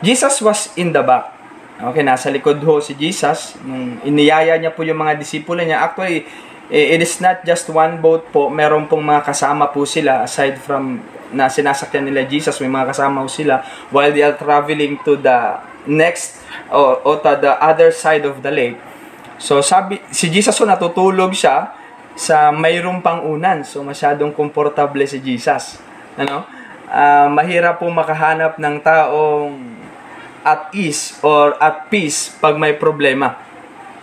Jesus 0.00 0.40
was 0.40 0.72
in 0.80 0.94
the 0.94 1.04
back. 1.04 1.36
Okay, 1.76 2.00
nasa 2.00 2.32
likod 2.32 2.56
ho 2.64 2.80
si 2.80 2.96
Jesus. 2.96 3.52
Nung 3.60 4.00
iniyaya 4.00 4.56
niya 4.56 4.72
po 4.72 4.80
yung 4.80 4.96
mga 4.96 5.20
disipulo 5.20 5.60
niya. 5.60 5.84
Actually, 5.84 6.24
it 6.72 7.04
is 7.04 7.20
not 7.20 7.44
just 7.44 7.68
one 7.68 8.00
boat 8.00 8.32
po, 8.32 8.48
meron 8.48 8.88
pong 8.88 9.04
mga 9.04 9.28
kasama 9.28 9.68
po 9.68 9.84
sila 9.84 10.24
aside 10.24 10.56
from 10.56 11.04
na 11.34 11.50
sinasakyan 11.50 12.06
nila 12.06 12.22
Jesus, 12.24 12.56
may 12.62 12.70
mga 12.70 12.94
kasama 12.94 13.26
po 13.26 13.30
sila 13.30 13.60
while 13.90 14.08
they 14.14 14.22
are 14.22 14.38
traveling 14.38 14.96
to 15.02 15.18
the 15.18 15.58
next 15.84 16.40
o, 16.70 17.02
o 17.02 17.18
to 17.18 17.32
the 17.42 17.52
other 17.60 17.90
side 17.90 18.24
of 18.24 18.40
the 18.40 18.50
lake. 18.50 18.78
So 19.36 19.60
sabi 19.60 20.00
si 20.12 20.32
Jesus 20.32 20.56
so 20.56 20.64
natutulog 20.64 21.32
siya 21.36 21.72
sa 22.16 22.48
mayroong 22.52 23.04
pangunan. 23.04 23.60
So 23.62 23.84
masyadong 23.84 24.32
komportable 24.32 25.04
si 25.04 25.20
Jesus. 25.20 25.80
Ano? 26.16 26.48
Uh, 26.86 27.28
mahirap 27.34 27.82
po 27.82 27.90
makahanap 27.90 28.56
ng 28.56 28.76
taong 28.80 29.52
at 30.46 30.70
ease 30.70 31.18
or 31.26 31.58
at 31.58 31.90
peace 31.90 32.30
pag 32.38 32.54
may 32.54 32.78
problema 32.78 33.34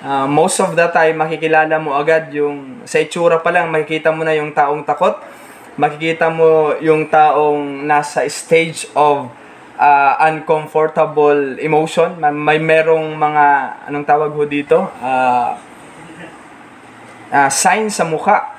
uh, 0.04 0.28
most 0.28 0.60
of 0.60 0.75
the 0.75 0.88
time 0.92 1.24
makikilala 1.24 1.80
mo 1.80 1.96
agad 1.96 2.28
yung 2.36 2.84
sa 2.84 3.00
itsura 3.00 3.40
pa 3.40 3.50
lang 3.56 3.72
makikita 3.72 4.12
mo 4.12 4.28
na 4.28 4.36
yung 4.36 4.52
taong 4.52 4.84
takot 4.84 5.16
makikita 5.80 6.28
mo 6.28 6.75
yung 6.84 7.08
taong 7.08 7.88
nasa 7.88 8.28
stage 8.28 8.92
of 8.94 9.32
uh, 9.84 10.16
uncomfortable 10.32 11.60
emotion 11.60 12.16
may 12.16 12.56
merong 12.63 13.20
mga 13.20 13.46
anong 13.92 14.08
tawag 14.08 14.32
ho 14.32 14.48
dito 14.48 14.80
uh, 15.04 15.60
uh, 17.28 17.50
sign 17.52 17.92
sa 17.92 18.08
mukha 18.08 18.56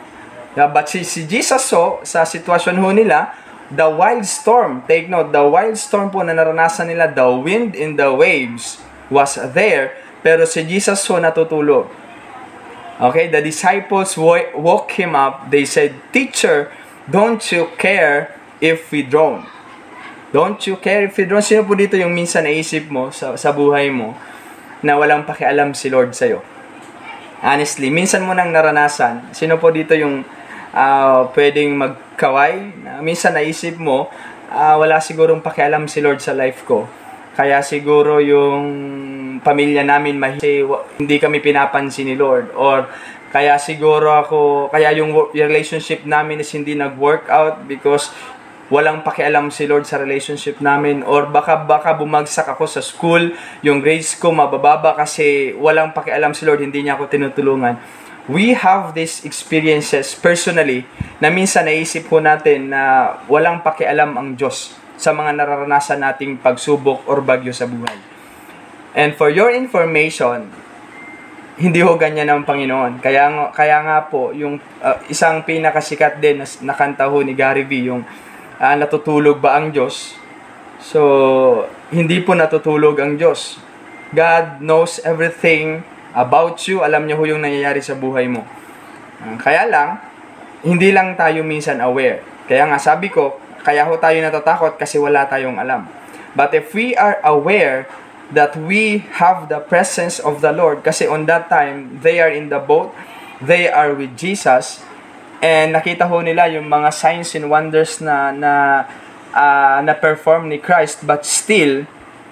yeah, 0.53 0.69
but 0.69 0.85
si, 0.85 1.01
si 1.01 1.25
Jesus 1.25 1.65
so 1.65 2.05
sa 2.05 2.29
sitwasyon 2.29 2.77
ho 2.77 2.93
nila 2.93 3.33
the 3.73 3.89
wild 3.89 4.29
storm 4.29 4.85
take 4.85 5.09
note 5.09 5.33
the 5.33 5.41
wild 5.41 5.81
storm 5.81 6.13
po 6.13 6.21
na 6.21 6.37
naranasan 6.37 6.93
nila 6.93 7.09
the 7.09 7.25
wind 7.25 7.73
in 7.73 7.97
the 7.97 8.13
waves 8.13 8.85
was 9.09 9.41
there 9.57 10.05
pero 10.25 10.49
si 10.49 10.65
Jesus 10.65 11.05
ho 11.13 11.21
natutulog. 11.21 11.85
Okay, 12.97 13.29
the 13.29 13.45
disciples 13.45 14.17
woke 14.17 14.89
him 14.97 15.13
up. 15.13 15.53
They 15.53 15.69
said, 15.69 15.93
Teacher, 16.17 16.73
don't 17.05 17.45
you 17.53 17.69
care 17.77 18.33
if 18.65 18.89
we 18.89 19.05
drown? 19.05 19.45
Don't 20.35 20.59
you 20.67 20.75
care 20.83 21.07
if 21.07 21.15
we 21.15 21.31
drown? 21.31 21.47
Sino 21.47 21.63
po 21.63 21.79
dito 21.79 21.95
yung 21.95 22.11
minsan 22.11 22.43
naisip 22.43 22.91
mo 22.91 23.15
sa, 23.15 23.39
sa 23.39 23.55
buhay 23.55 23.87
mo 23.95 24.19
na 24.83 24.99
walang 24.99 25.23
pakialam 25.23 25.79
si 25.79 25.87
Lord 25.87 26.11
sa'yo? 26.11 26.43
Honestly, 27.39 27.87
minsan 27.87 28.27
mo 28.27 28.35
nang 28.35 28.51
naranasan. 28.51 29.31
Sino 29.31 29.63
po 29.63 29.71
dito 29.71 29.95
yung 29.95 30.27
uh, 30.75 31.31
pwedeng 31.39 31.79
magkaway? 31.79 32.67
Minsan 32.99 33.39
naisip 33.39 33.79
mo, 33.79 34.11
uh, 34.51 34.75
wala 34.75 34.99
sigurong 34.99 35.39
pakialam 35.39 35.87
si 35.87 36.03
Lord 36.03 36.19
sa 36.19 36.35
life 36.35 36.67
ko. 36.67 36.91
Kaya 37.39 37.63
siguro 37.63 38.19
yung 38.19 38.67
pamilya 39.39 39.87
namin 39.87 40.19
mahisi, 40.19 40.67
hindi 40.99 41.23
kami 41.23 41.39
pinapansin 41.47 42.11
ni 42.11 42.19
Lord. 42.19 42.51
Or 42.59 42.91
kaya 43.31 43.55
siguro 43.63 44.19
ako, 44.19 44.71
kaya 44.75 44.91
yung 44.99 45.15
relationship 45.31 46.03
namin 46.03 46.43
is 46.43 46.51
hindi 46.51 46.75
nag-work 46.75 47.31
out 47.31 47.71
because 47.71 48.11
walang 48.73 49.05
pakialam 49.05 49.53
si 49.53 49.69
Lord 49.69 49.85
sa 49.85 50.01
relationship 50.01 50.61
namin 50.65 51.05
or 51.05 51.29
baka 51.29 51.61
baka 51.65 51.93
bumagsak 51.93 52.49
ako 52.49 52.65
sa 52.65 52.81
school, 52.81 53.37
yung 53.61 53.85
grades 53.85 54.17
ko 54.17 54.33
mabababa 54.33 54.97
kasi 54.97 55.53
walang 55.57 55.93
pakialam 55.93 56.33
si 56.33 56.49
Lord, 56.49 56.65
hindi 56.65 56.85
niya 56.85 56.97
ako 56.97 57.13
tinutulungan. 57.13 57.77
We 58.25 58.57
have 58.57 58.97
these 58.97 59.21
experiences 59.29 60.17
personally 60.17 60.89
na 61.21 61.29
minsan 61.29 61.69
naisip 61.69 62.09
po 62.09 62.25
natin 62.25 62.73
na 62.73 63.13
walang 63.29 63.61
pakialam 63.61 64.17
ang 64.17 64.33
Diyos 64.33 64.73
sa 64.97 65.13
mga 65.13 65.37
nararanasan 65.37 66.01
nating 66.01 66.41
pagsubok 66.41 67.05
or 67.05 67.21
bagyo 67.21 67.53
sa 67.53 67.69
buhay. 67.69 68.01
And 68.97 69.13
for 69.13 69.29
your 69.29 69.53
information, 69.53 70.49
hindi 71.55 71.85
ho 71.85 71.95
ganyan 71.95 72.31
ang 72.31 72.43
Panginoon. 72.43 72.99
Kaya, 72.99 73.51
kaya 73.55 73.79
nga 73.83 73.99
po, 74.11 74.35
yung 74.35 74.59
uh, 74.83 74.99
isang 75.07 75.47
pinakasikat 75.47 76.19
din 76.19 76.43
na, 76.43 76.47
na 76.67 76.75
kanta 76.75 77.07
ho 77.07 77.23
ni 77.23 77.35
Gary 77.35 77.63
V, 77.63 77.93
yung 77.93 78.03
uh, 78.65 78.77
natutulog 78.81 79.45
ba 79.45 79.61
ang 79.61 79.69
Diyos? 79.69 80.17
So, 80.81 81.01
hindi 81.93 82.25
po 82.25 82.33
natutulog 82.33 82.97
ang 82.97 83.21
Diyos. 83.21 83.61
God 84.17 84.65
knows 84.65 85.05
everything 85.05 85.85
about 86.17 86.65
you. 86.65 86.81
Alam 86.81 87.05
niya 87.05 87.21
ho 87.21 87.25
yung 87.29 87.45
nangyayari 87.45 87.85
sa 87.85 87.93
buhay 87.93 88.25
mo. 88.25 88.41
Uh, 89.21 89.37
kaya 89.37 89.69
lang, 89.69 90.01
hindi 90.65 90.89
lang 90.97 91.13
tayo 91.13 91.45
minsan 91.45 91.85
aware. 91.85 92.25
Kaya 92.49 92.65
nga 92.65 92.81
sabi 92.81 93.13
ko, 93.13 93.37
kaya 93.65 93.85
ho 93.85 93.97
tayo 94.01 94.17
natatakot 94.21 94.81
kasi 94.81 94.97
wala 94.97 95.29
tayong 95.29 95.61
alam. 95.61 95.85
But 96.33 96.53
if 96.57 96.73
we 96.73 96.97
are 96.97 97.21
aware 97.25 97.89
that 98.33 98.57
we 98.57 99.05
have 99.21 99.49
the 99.53 99.61
presence 99.61 100.19
of 100.21 100.41
the 100.41 100.53
Lord, 100.53 100.83
kasi 100.83 101.05
on 101.09 101.29
that 101.29 101.49
time, 101.49 102.01
they 102.01 102.19
are 102.21 102.33
in 102.33 102.49
the 102.49 102.61
boat, 102.61 102.93
they 103.41 103.69
are 103.69 103.93
with 103.97 104.17
Jesus, 104.17 104.83
and 105.45 105.77
nakita 105.77 106.09
ho 106.09 106.25
nila 106.25 106.49
yung 106.49 106.73
mga 106.73 106.89
signs 106.89 107.37
and 107.37 107.53
wonders 107.53 108.01
na, 108.01 108.33
na, 108.33 108.53
uh, 109.37 109.85
na 109.85 109.93
perform 109.93 110.49
ni 110.49 110.57
Christ, 110.57 111.05
but 111.05 111.29
still, 111.29 111.85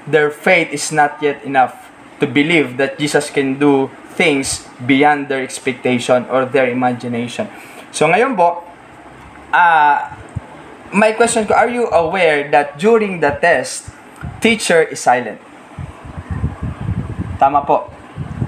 their 0.08 0.32
faith 0.32 0.72
is 0.72 0.88
not 0.88 1.20
yet 1.20 1.44
enough 1.44 1.92
to 2.24 2.24
believe 2.24 2.80
that 2.80 2.96
Jesus 2.96 3.28
can 3.28 3.60
do 3.60 3.92
things 4.16 4.64
beyond 4.88 5.28
their 5.28 5.44
expectation 5.44 6.24
or 6.32 6.48
their 6.48 6.72
imagination. 6.72 7.52
So 7.92 8.08
ngayon 8.08 8.32
po, 8.32 8.64
uh, 9.52 9.96
my 10.96 11.12
question 11.12 11.44
ko, 11.44 11.52
are 11.52 11.68
you 11.68 11.92
aware 11.92 12.48
that 12.48 12.80
during 12.80 13.20
the 13.20 13.36
test, 13.36 13.92
teacher 14.40 14.88
is 14.88 15.04
silent? 15.04 15.36
Tama 17.36 17.60
po. 17.68 17.92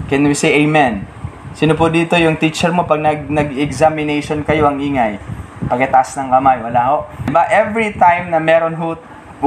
Can 0.08 0.24
we 0.24 0.32
say 0.32 0.56
amen? 0.64 1.13
Sino 1.54 1.78
po 1.78 1.86
dito 1.86 2.18
yung 2.18 2.34
teacher 2.34 2.74
mo 2.74 2.82
pag 2.82 2.98
nag, 2.98 3.30
nag-examination 3.30 4.42
kayo 4.42 4.66
ang 4.66 4.82
ingay? 4.82 5.22
Pagkataas 5.70 6.18
ng 6.18 6.34
kamay, 6.34 6.58
wala 6.58 6.82
ho. 6.90 6.96
Diba, 7.30 7.46
every 7.46 7.94
time 7.94 8.34
na 8.34 8.42
meron 8.42 8.74
ho, 8.74 8.98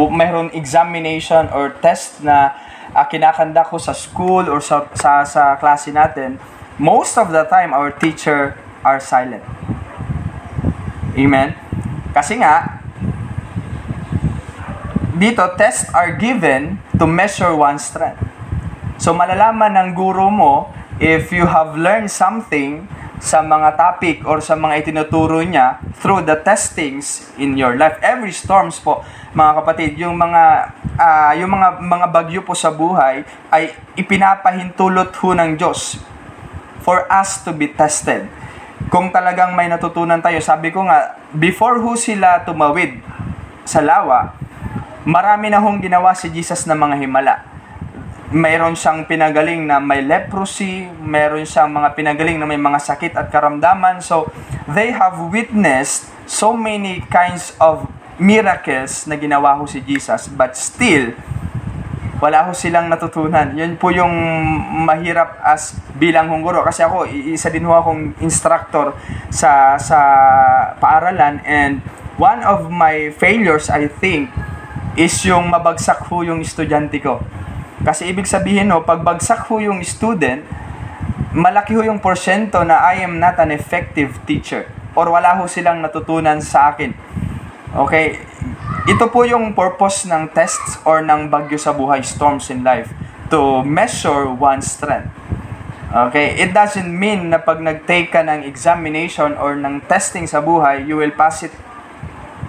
meron 0.07 0.47
examination 0.55 1.51
or 1.51 1.75
test 1.83 2.23
na 2.23 2.55
uh, 2.95 3.03
kinakanda 3.03 3.67
ko 3.67 3.75
sa 3.75 3.91
school 3.91 4.47
or 4.47 4.63
sa, 4.63 4.87
sa, 4.95 5.27
sa 5.27 5.59
klase 5.59 5.91
natin, 5.91 6.39
most 6.79 7.19
of 7.19 7.35
the 7.35 7.43
time, 7.51 7.75
our 7.75 7.91
teacher 7.91 8.55
are 8.87 9.03
silent. 9.03 9.43
Amen? 11.11 11.59
Kasi 12.15 12.39
nga, 12.39 12.79
dito, 15.19 15.43
tests 15.59 15.91
are 15.91 16.15
given 16.15 16.79
to 16.95 17.03
measure 17.03 17.51
one's 17.51 17.83
strength. 17.83 18.23
So, 18.95 19.11
malalaman 19.11 19.75
ng 19.75 19.89
guro 19.91 20.31
mo 20.31 20.71
if 20.97 21.29
you 21.29 21.45
have 21.45 21.77
learned 21.77 22.09
something 22.09 22.89
sa 23.17 23.41
mga 23.41 23.73
topic 23.73 24.21
or 24.29 24.37
sa 24.41 24.53
mga 24.53 24.85
itinuturo 24.85 25.41
niya 25.41 25.81
through 25.97 26.21
the 26.21 26.37
testings 26.45 27.33
in 27.41 27.57
your 27.57 27.73
life. 27.73 27.97
Every 28.05 28.29
storms 28.29 28.77
po, 28.77 29.01
mga 29.33 29.51
kapatid, 29.61 29.97
yung 29.97 30.17
mga 30.17 30.73
uh, 30.97 31.31
yung 31.33 31.49
mga 31.49 31.67
mga 31.81 32.07
bagyo 32.13 32.41
po 32.45 32.53
sa 32.53 32.69
buhay 32.69 33.25
ay 33.49 33.73
ipinapahintulot 33.97 35.09
ho 35.17 35.29
ng 35.33 35.57
Diyos 35.57 35.97
for 36.85 37.09
us 37.09 37.41
to 37.41 37.53
be 37.53 37.73
tested. 37.73 38.29
Kung 38.93 39.09
talagang 39.09 39.57
may 39.57 39.65
natutunan 39.65 40.21
tayo, 40.21 40.37
sabi 40.37 40.69
ko 40.69 40.85
nga, 40.85 41.17
before 41.33 41.81
ho 41.81 41.97
sila 41.97 42.45
tumawid 42.45 43.01
sa 43.65 43.81
lawa, 43.81 44.37
marami 45.01 45.49
na 45.49 45.57
hong 45.57 45.81
ginawa 45.81 46.13
si 46.13 46.29
Jesus 46.29 46.69
ng 46.69 46.77
mga 46.77 46.95
himala 47.01 47.56
mayroon 48.27 48.75
siyang 48.75 49.07
pinagaling 49.07 49.63
na 49.63 49.79
may 49.79 50.03
leprosy, 50.03 50.83
mayroon 50.99 51.47
siyang 51.47 51.71
mga 51.71 51.95
pinagaling 51.95 52.35
na 52.35 52.43
may 52.43 52.59
mga 52.59 52.79
sakit 52.83 53.15
at 53.15 53.31
karamdaman. 53.31 54.03
So, 54.03 54.27
they 54.67 54.91
have 54.91 55.31
witnessed 55.31 56.11
so 56.27 56.51
many 56.51 57.07
kinds 57.07 57.55
of 57.55 57.87
miracles 58.19 59.07
na 59.07 59.15
ginawa 59.15 59.55
ho 59.55 59.63
si 59.63 59.79
Jesus, 59.79 60.27
but 60.27 60.59
still, 60.59 61.15
wala 62.19 62.43
ho 62.43 62.51
silang 62.51 62.91
natutunan. 62.91 63.55
Yun 63.55 63.79
po 63.79 63.95
yung 63.95 64.11
mahirap 64.83 65.39
as 65.47 65.79
bilang 65.95 66.27
hunguro. 66.27 66.67
Kasi 66.67 66.83
ako, 66.83 67.07
isa 67.07 67.47
din 67.47 67.63
ho 67.63 67.79
akong 67.79 68.11
instructor 68.19 68.91
sa, 69.31 69.79
sa 69.79 69.99
paaralan 70.83 71.39
and 71.47 71.79
one 72.19 72.43
of 72.43 72.67
my 72.67 73.07
failures, 73.15 73.71
I 73.71 73.87
think, 73.87 74.35
is 74.99 75.15
yung 75.23 75.47
mabagsak 75.47 76.11
ho 76.11 76.27
yung 76.27 76.43
estudyante 76.43 76.99
ko 76.99 77.23
kasi 77.85 78.09
ibig 78.09 78.25
sabihin 78.25 78.73
no, 78.73 78.81
pag 78.81 79.05
bagsak 79.05 79.45
ho 79.49 79.61
yung 79.61 79.85
student, 79.85 80.41
malaki 81.37 81.77
ho 81.77 81.85
yung 81.85 82.01
porsyento 82.01 82.65
na 82.65 82.81
I 82.81 83.05
am 83.05 83.21
not 83.21 83.37
an 83.37 83.53
effective 83.53 84.17
teacher 84.25 84.65
or 84.97 85.13
wala 85.13 85.37
ho 85.37 85.45
silang 85.45 85.85
natutunan 85.85 86.41
sa 86.41 86.73
akin. 86.73 86.97
Okay? 87.77 88.17
Ito 88.89 89.13
po 89.13 89.27
yung 89.27 89.53
purpose 89.53 90.09
ng 90.09 90.33
tests 90.33 90.81
or 90.81 91.05
ng 91.05 91.29
bagyo 91.29 91.61
sa 91.61 91.75
buhay, 91.75 92.01
storms 92.01 92.49
in 92.49 92.65
life, 92.65 92.89
to 93.29 93.61
measure 93.61 94.25
one's 94.25 94.65
strength. 94.73 95.13
Okay? 95.93 96.41
It 96.41 96.57
doesn't 96.57 96.89
mean 96.89 97.29
na 97.29 97.37
pag 97.37 97.61
nag-take 97.61 98.09
ka 98.09 98.25
ng 98.25 98.41
examination 98.47 99.37
or 99.37 99.53
ng 99.53 99.85
testing 99.85 100.25
sa 100.25 100.41
buhay, 100.41 100.89
you 100.89 100.97
will 100.97 101.13
pass 101.13 101.45
it 101.45 101.53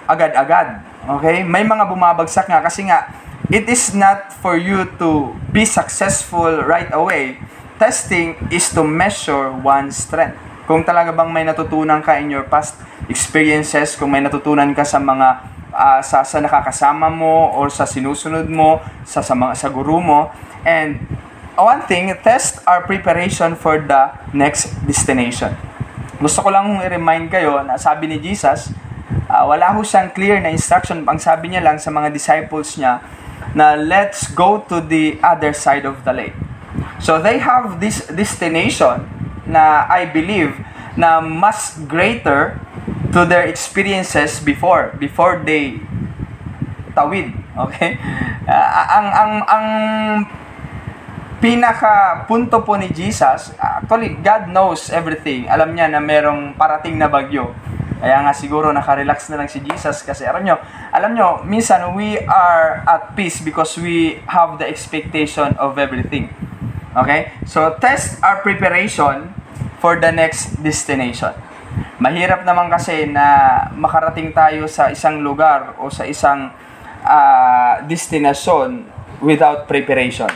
agad-agad. 0.09 0.81
Okay? 1.21 1.45
May 1.45 1.61
mga 1.61 1.85
bumabagsak 1.85 2.49
nga 2.49 2.65
kasi 2.65 2.89
nga 2.89 3.28
it 3.49 3.65
is 3.65 3.97
not 3.97 4.29
for 4.29 4.55
you 4.55 4.85
to 5.01 5.33
be 5.49 5.65
successful 5.65 6.61
right 6.65 6.89
away. 6.93 7.41
Testing 7.81 8.37
is 8.53 8.69
to 8.77 8.85
measure 8.85 9.49
one's 9.49 9.97
strength. 9.97 10.37
Kung 10.69 10.85
talaga 10.85 11.09
bang 11.09 11.29
may 11.33 11.41
natutunan 11.41 12.05
ka 12.05 12.21
in 12.21 12.29
your 12.29 12.45
past 12.45 12.77
experiences, 13.09 13.97
kung 13.97 14.13
may 14.13 14.21
natutunan 14.21 14.69
ka 14.77 14.85
sa 14.85 15.01
mga 15.01 15.27
uh, 15.73 15.99
sa, 16.05 16.21
sa 16.21 16.37
nakakasama 16.37 17.09
mo 17.09 17.49
or 17.57 17.73
sa 17.73 17.89
sinusunod 17.89 18.45
mo, 18.45 18.77
sa, 19.01 19.25
sa, 19.25 19.33
mga, 19.33 19.57
sa 19.57 19.67
guru 19.73 19.97
mo. 19.97 20.29
And 20.61 21.01
one 21.57 21.81
thing, 21.89 22.13
test 22.21 22.61
our 22.69 22.85
preparation 22.85 23.57
for 23.57 23.81
the 23.81 24.13
next 24.35 24.77
destination. 24.85 25.57
Gusto 26.21 26.45
ko 26.45 26.53
lang 26.53 26.83
i-remind 26.83 27.31
kayo 27.31 27.63
na 27.63 27.79
sabi 27.79 28.11
ni 28.11 28.21
Jesus, 28.21 28.69
uh, 29.31 29.47
wala 29.47 29.73
ho 29.73 29.81
siyang 29.81 30.11
clear 30.11 30.37
na 30.37 30.51
instruction. 30.51 31.01
Ang 31.01 31.17
sabi 31.17 31.49
niya 31.49 31.63
lang 31.63 31.79
sa 31.79 31.89
mga 31.89 32.11
disciples 32.11 32.75
niya, 32.75 32.99
na 33.53 33.75
let's 33.75 34.29
go 34.31 34.61
to 34.69 34.81
the 34.81 35.17
other 35.23 35.53
side 35.53 35.85
of 35.85 36.03
the 36.05 36.13
lake. 36.13 36.37
So 36.99 37.17
they 37.21 37.39
have 37.39 37.79
this 37.79 38.05
destination 38.07 39.07
na 39.47 39.89
I 39.89 40.05
believe 40.05 40.53
na 40.93 41.23
mas 41.23 41.79
greater 41.87 42.59
to 43.15 43.25
their 43.25 43.47
experiences 43.49 44.37
before 44.43 44.93
before 45.01 45.41
they 45.41 45.81
tawid 46.93 47.33
okay? 47.65 47.97
Uh, 48.45 48.69
ang 48.93 49.07
ang 49.09 49.33
ang 49.47 49.67
pinaka 51.39 52.25
punto 52.27 52.61
po 52.61 52.75
ni 52.75 52.91
Jesus 52.91 53.55
actually 53.57 54.19
God 54.19 54.51
knows 54.51 54.91
everything. 54.91 55.47
Alam 55.47 55.73
niya 55.73 55.87
na 55.87 56.03
merong 56.03 56.53
parating 56.59 56.99
na 56.99 57.07
bagyo 57.07 57.55
kaya 57.99 58.23
nga 58.23 58.31
siguro 58.31 58.71
nakarelax 58.71 59.27
na 59.27 59.43
lang 59.43 59.51
si 59.51 59.59
Jesus 59.59 60.07
kasi 60.07 60.23
alam 60.23 60.47
nyo, 60.47 60.55
alam 60.95 61.11
nyo, 61.11 61.43
minsan 61.43 61.91
we 61.91 62.15
are 62.23 62.79
at 62.87 63.11
peace 63.11 63.43
because 63.43 63.75
we 63.75 64.23
have 64.31 64.55
the 64.55 64.63
expectation 64.63 65.51
of 65.59 65.75
everything. 65.75 66.31
Okay? 66.95 67.35
So, 67.43 67.75
test 67.83 68.23
our 68.23 68.39
preparation 68.39 69.35
for 69.83 69.99
the 69.99 70.15
next 70.15 70.63
destination. 70.63 71.35
Mahirap 71.99 72.47
naman 72.47 72.71
kasi 72.71 73.03
na 73.03 73.67
makarating 73.75 74.31
tayo 74.31 74.63
sa 74.71 74.87
isang 74.87 75.19
lugar 75.19 75.75
o 75.75 75.91
sa 75.91 76.07
isang 76.07 76.55
uh, 77.03 77.83
destination 77.83 78.87
without 79.19 79.67
preparation. 79.67 80.31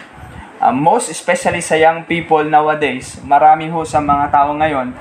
Uh, 0.60 0.76
most 0.76 1.08
especially 1.08 1.64
sa 1.64 1.80
young 1.80 2.04
people 2.04 2.44
nowadays, 2.44 3.20
marami 3.24 3.72
ho 3.72 3.88
sa 3.88 4.04
mga 4.04 4.32
tao 4.32 4.52
ngayon 4.60 4.92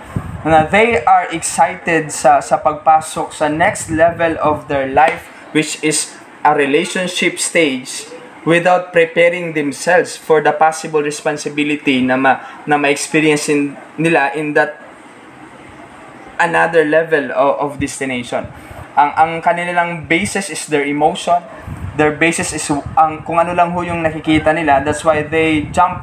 na 0.43 0.67
they 0.67 0.99
are 1.07 1.31
excited 1.31 2.11
sa, 2.11 2.43
sa 2.43 2.59
pagpasok 2.59 3.31
sa 3.31 3.47
next 3.47 3.91
level 3.91 4.35
of 4.43 4.67
their 4.67 4.91
life 4.91 5.31
which 5.55 5.79
is 5.87 6.19
a 6.43 6.51
relationship 6.55 7.39
stage 7.39 8.11
without 8.43 8.91
preparing 8.91 9.55
themselves 9.55 10.19
for 10.19 10.43
the 10.43 10.51
possible 10.51 11.03
responsibility 11.03 12.03
na 12.03 12.19
ma, 12.19 12.43
na 12.67 12.75
ma-experience 12.75 13.47
in, 13.47 13.79
nila 13.95 14.35
in 14.35 14.51
that 14.55 14.83
another 16.43 16.83
level 16.83 17.31
of, 17.31 17.53
of 17.63 17.71
destination. 17.79 18.43
Ang 18.99 19.11
ang 19.15 19.33
kanilang 19.41 20.11
basis 20.11 20.51
is 20.51 20.67
their 20.67 20.83
emotion. 20.83 21.39
Their 21.95 22.19
basis 22.19 22.51
is 22.51 22.67
ang 22.99 23.23
kung 23.23 23.39
ano 23.39 23.55
lang 23.55 23.71
ho 23.71 23.81
yung 23.87 24.03
nakikita 24.03 24.51
nila. 24.51 24.83
That's 24.83 25.07
why 25.07 25.23
they 25.23 25.71
jump 25.71 26.03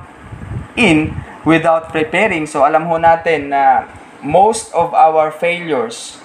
in 0.80 1.12
without 1.44 1.92
preparing. 1.92 2.48
So 2.48 2.64
alam 2.64 2.88
ho 2.88 2.96
natin 2.96 3.52
na 3.52 3.84
most 4.24 4.74
of 4.76 4.92
our 4.94 5.32
failures 5.32 6.20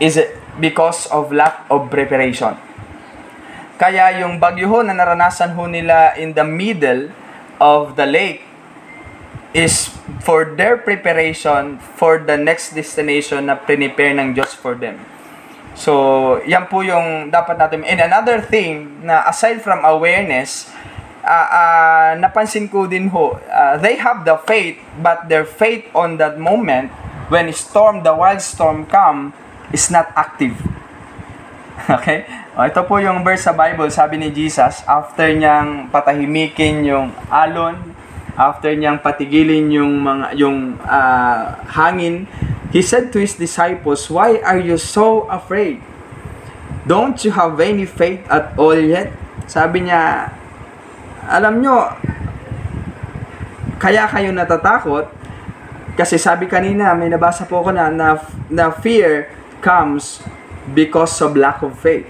is 0.00 0.18
because 0.60 1.06
of 1.10 1.30
lack 1.30 1.66
of 1.70 1.90
preparation. 1.90 2.56
Kaya 3.78 4.26
yung 4.26 4.42
bagyo 4.42 4.66
ho 4.66 4.78
na 4.82 4.94
naranasan 4.94 5.54
ho 5.54 5.70
nila 5.70 6.18
in 6.18 6.34
the 6.34 6.42
middle 6.42 7.14
of 7.62 7.94
the 7.94 8.06
lake 8.06 8.42
is 9.54 9.90
for 10.22 10.54
their 10.58 10.76
preparation 10.76 11.78
for 11.96 12.18
the 12.18 12.34
next 12.34 12.74
destination 12.74 13.46
na 13.46 13.54
prepare 13.54 14.14
ng 14.18 14.34
Diyos 14.34 14.54
for 14.54 14.74
them. 14.74 14.98
So, 15.78 16.42
yan 16.42 16.66
po 16.66 16.82
yung 16.82 17.30
dapat 17.30 17.54
natin. 17.54 17.86
And 17.86 18.02
another 18.02 18.42
thing 18.42 19.06
na 19.06 19.22
aside 19.30 19.62
from 19.62 19.86
awareness, 19.86 20.66
uh, 21.28 21.48
uh, 21.52 22.10
napansin 22.16 22.72
ko 22.72 22.88
din 22.88 23.12
ho, 23.12 23.36
uh, 23.36 23.76
they 23.76 24.00
have 24.00 24.24
the 24.24 24.40
faith, 24.48 24.80
but 25.04 25.28
their 25.28 25.44
faith 25.44 25.84
on 25.92 26.16
that 26.16 26.40
moment, 26.40 26.88
when 27.28 27.52
storm, 27.52 28.00
the 28.00 28.14
wild 28.16 28.40
storm 28.40 28.88
come, 28.88 29.36
is 29.68 29.92
not 29.92 30.08
active. 30.16 30.56
okay? 32.00 32.24
O, 32.56 32.64
ito 32.64 32.80
po 32.88 32.96
yung 32.98 33.20
verse 33.20 33.44
sa 33.44 33.52
Bible, 33.52 33.92
sabi 33.92 34.16
ni 34.16 34.32
Jesus, 34.32 34.80
after 34.88 35.28
niyang 35.28 35.92
patahimikin 35.92 36.88
yung 36.88 37.12
alon, 37.28 37.76
after 38.38 38.72
niyang 38.72 39.02
patigilin 39.04 39.68
yung 39.68 40.00
mga 40.00 40.26
yung 40.38 40.78
uh, 40.80 41.58
hangin, 41.68 42.24
he 42.72 42.80
said 42.80 43.10
to 43.12 43.18
his 43.18 43.34
disciples, 43.34 44.06
"Why 44.06 44.38
are 44.46 44.58
you 44.58 44.78
so 44.78 45.26
afraid? 45.26 45.82
Don't 46.88 47.18
you 47.26 47.34
have 47.34 47.58
any 47.60 47.84
faith 47.84 48.22
at 48.30 48.54
all 48.54 48.78
yet?" 48.78 49.10
Sabi 49.50 49.90
niya, 49.90 50.30
alam 51.28 51.60
nyo, 51.60 51.92
kaya 53.78 54.08
kayo 54.10 54.32
natatakot 54.32 55.06
kasi 55.98 56.14
sabi 56.14 56.46
kanina, 56.46 56.94
may 56.94 57.10
nabasa 57.10 57.42
po 57.44 57.60
ko 57.60 57.74
na, 57.74 57.90
na, 57.90 58.16
na 58.48 58.70
fear 58.70 59.28
comes 59.58 60.22
because 60.72 61.18
of 61.20 61.34
lack 61.34 61.58
of 61.60 61.74
faith. 61.74 62.06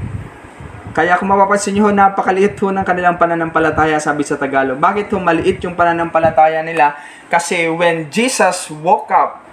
Kaya 0.92 1.16
kung 1.16 1.30
mapapansin 1.30 1.72
nyo, 1.78 1.88
napakaliit 1.88 2.58
po 2.58 2.68
ng 2.68 2.84
kanilang 2.84 3.16
pananampalataya, 3.16 3.96
sabi 3.96 4.28
sa 4.28 4.36
Tagalog. 4.36 4.76
Bakit 4.76 5.08
po 5.08 5.16
maliit 5.22 5.62
yung 5.64 5.72
pananampalataya 5.72 6.60
nila? 6.60 7.00
Kasi 7.32 7.70
when 7.72 8.12
Jesus 8.12 8.68
woke 8.72 9.08
up, 9.08 9.44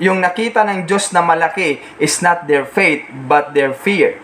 yung 0.00 0.18
nakita 0.18 0.64
ng 0.64 0.88
Diyos 0.88 1.12
na 1.12 1.20
malaki 1.20 1.78
is 2.00 2.18
not 2.24 2.48
their 2.48 2.64
faith, 2.64 3.04
but 3.28 3.52
their 3.52 3.70
fear. 3.70 4.16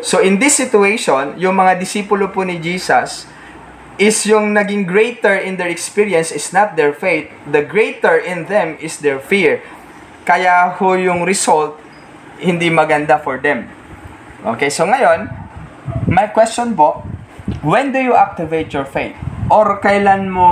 So 0.00 0.22
in 0.22 0.38
this 0.38 0.56
situation, 0.56 1.34
yung 1.36 1.58
mga 1.58 1.76
disipulo 1.76 2.30
po 2.30 2.46
ni 2.46 2.62
Jesus, 2.62 3.26
is 3.98 4.22
yung 4.24 4.54
naging 4.54 4.86
greater 4.86 5.34
in 5.34 5.58
their 5.58 5.68
experience 5.68 6.30
is 6.30 6.54
not 6.54 6.78
their 6.78 6.94
faith. 6.94 7.28
The 7.50 7.66
greater 7.66 8.16
in 8.18 8.46
them 8.46 8.78
is 8.78 9.02
their 9.02 9.18
fear. 9.18 9.60
Kaya 10.22 10.70
ho 10.78 10.94
yung 10.94 11.26
result, 11.26 11.76
hindi 12.38 12.70
maganda 12.70 13.18
for 13.18 13.42
them. 13.42 13.66
Okay, 14.46 14.70
so 14.70 14.86
ngayon, 14.86 15.26
my 16.06 16.30
question 16.30 16.78
po, 16.78 17.02
when 17.66 17.90
do 17.90 17.98
you 17.98 18.14
activate 18.14 18.70
your 18.70 18.86
faith? 18.86 19.18
or 19.48 19.80
kailan 19.80 20.28
mo 20.28 20.48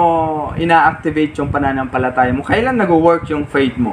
ina-activate 0.56 1.36
yung 1.36 1.52
pananampalataya 1.52 2.32
mo? 2.32 2.40
Kailan 2.40 2.80
nag-work 2.80 3.28
yung 3.28 3.44
faith 3.44 3.76
mo? 3.76 3.92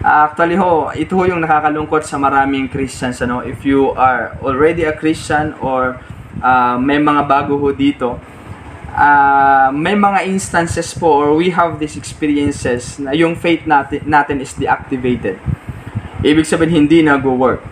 Uh, 0.00 0.30
actually 0.30 0.56
ho, 0.56 0.88
ito 0.96 1.12
ho 1.20 1.28
yung 1.28 1.44
nakakalungkot 1.44 2.08
sa 2.08 2.16
maraming 2.16 2.66
Christians. 2.72 3.20
Ano? 3.20 3.44
If 3.44 3.62
you 3.68 3.92
are 3.92 4.40
already 4.40 4.88
a 4.88 4.96
Christian 4.96 5.52
or 5.60 6.00
uh, 6.40 6.80
may 6.80 6.96
mga 6.96 7.28
bago 7.28 7.60
ho 7.60 7.68
dito, 7.76 8.16
uh, 8.98 9.70
may 9.70 9.94
mga 9.94 10.26
instances 10.26 10.90
po 10.98 11.22
or 11.22 11.38
we 11.38 11.54
have 11.54 11.78
these 11.78 11.94
experiences 11.94 12.98
na 12.98 13.14
yung 13.14 13.38
faith 13.38 13.62
natin, 13.64 14.02
natin 14.04 14.42
is 14.42 14.52
deactivated. 14.58 15.38
Ibig 16.26 16.42
sabihin, 16.42 16.90
hindi 16.90 17.06
nag-work. 17.06 17.62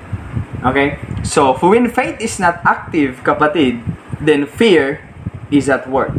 Okay? 0.62 1.02
So, 1.26 1.58
when 1.58 1.90
faith 1.90 2.22
is 2.22 2.38
not 2.38 2.62
active, 2.62 3.26
kapatid, 3.26 3.82
then 4.22 4.46
fear 4.46 5.02
is 5.50 5.66
at 5.66 5.90
work. 5.90 6.14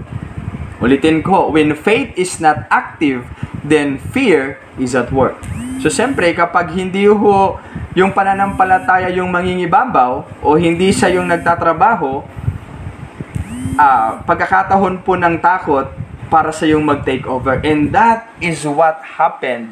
Ulitin 0.84 1.24
ko, 1.24 1.50
when 1.50 1.74
faith 1.74 2.12
is 2.20 2.38
not 2.44 2.68
active, 2.68 3.24
then 3.64 3.98
fear 4.12 4.60
is 4.76 4.94
at 4.94 5.10
work. 5.16 5.40
So, 5.80 5.88
siyempre, 5.88 6.36
kapag 6.36 6.76
hindi 6.76 7.08
ho 7.08 7.58
yung 7.98 8.14
pananampalataya 8.14 9.10
yung 9.16 9.32
mangingibabaw 9.34 10.44
o 10.44 10.54
hindi 10.60 10.94
siya 10.94 11.18
yung 11.18 11.32
nagtatrabaho, 11.32 12.22
uh, 13.78 14.20
pagkakataon 14.26 15.06
po 15.06 15.16
ng 15.16 15.40
takot 15.40 15.88
para 16.28 16.52
sa 16.52 16.68
yung 16.68 16.84
mag-take 16.84 17.24
over. 17.24 17.64
And 17.64 17.94
that 17.96 18.28
is 18.44 18.68
what 18.68 19.00
happened 19.22 19.72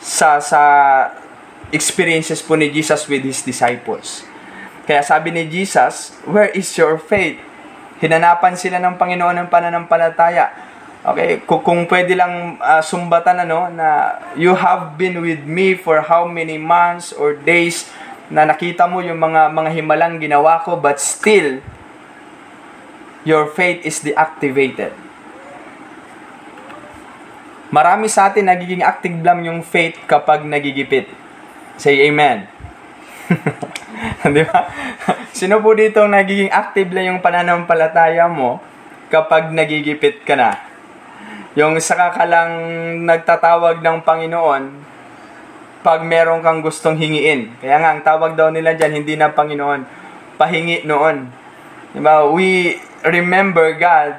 sa 0.00 0.40
sa 0.40 0.62
experiences 1.68 2.40
po 2.40 2.56
ni 2.56 2.72
Jesus 2.72 3.04
with 3.10 3.26
His 3.26 3.44
disciples. 3.44 4.24
Kaya 4.88 5.04
sabi 5.04 5.30
ni 5.30 5.46
Jesus, 5.46 6.16
Where 6.24 6.50
is 6.50 6.70
your 6.74 6.96
faith? 6.98 7.52
hinanapan 8.02 8.58
sila 8.58 8.82
ng 8.82 8.98
Panginoon 8.98 9.38
ng 9.38 9.48
pananampalataya. 9.48 10.50
Okay, 11.02 11.42
kung, 11.46 11.62
kung 11.62 11.80
pwede 11.86 12.18
lang 12.18 12.58
uh, 12.58 12.82
sumbatan 12.82 13.46
ano 13.46 13.70
na 13.70 14.18
you 14.34 14.54
have 14.54 14.98
been 14.98 15.22
with 15.22 15.42
me 15.46 15.78
for 15.78 16.02
how 16.02 16.26
many 16.26 16.58
months 16.58 17.14
or 17.14 17.34
days 17.34 17.90
na 18.30 18.46
nakita 18.46 18.86
mo 18.86 19.02
yung 19.02 19.18
mga 19.18 19.50
mga 19.50 19.70
himalang 19.74 20.22
ginawa 20.22 20.62
ko 20.62 20.78
but 20.78 21.02
still 21.02 21.58
your 23.22 23.50
faith 23.50 23.82
is 23.86 24.02
deactivated. 24.02 24.94
Marami 27.72 28.10
sa 28.12 28.28
atin 28.28 28.52
nagiging 28.52 28.84
active 28.84 29.16
lang 29.24 29.48
yung 29.48 29.64
faith 29.64 29.96
kapag 30.04 30.44
nagigipit. 30.44 31.08
Say 31.80 32.04
amen. 32.04 32.44
Di 34.36 34.44
ba? 34.44 34.68
Sino 35.32 35.64
po 35.64 35.72
dito 35.72 36.04
nagiging 36.04 36.52
active 36.52 36.92
lang 36.92 37.16
yung 37.16 37.20
pananampalataya 37.24 38.28
mo 38.28 38.60
kapag 39.08 39.48
nagigipit 39.48 40.20
ka 40.28 40.36
na? 40.36 40.52
Yung 41.56 41.80
saka 41.80 42.12
ka 42.16 42.24
lang 42.28 42.50
nagtatawag 43.08 43.80
ng 43.80 43.98
Panginoon 44.04 44.64
pag 45.82 46.00
meron 46.06 46.40
kang 46.40 46.62
gustong 46.62 46.94
hingiin. 46.94 47.58
Kaya 47.58 47.76
nga, 47.82 47.90
ang 47.92 48.00
tawag 48.06 48.38
daw 48.38 48.48
nila 48.54 48.78
dyan, 48.78 49.02
hindi 49.02 49.18
na 49.18 49.34
Panginoon, 49.34 49.82
pahingi 50.38 50.86
noon. 50.86 51.41
Diba? 51.92 52.28
We 52.32 52.80
remember 53.04 53.76
God 53.76 54.16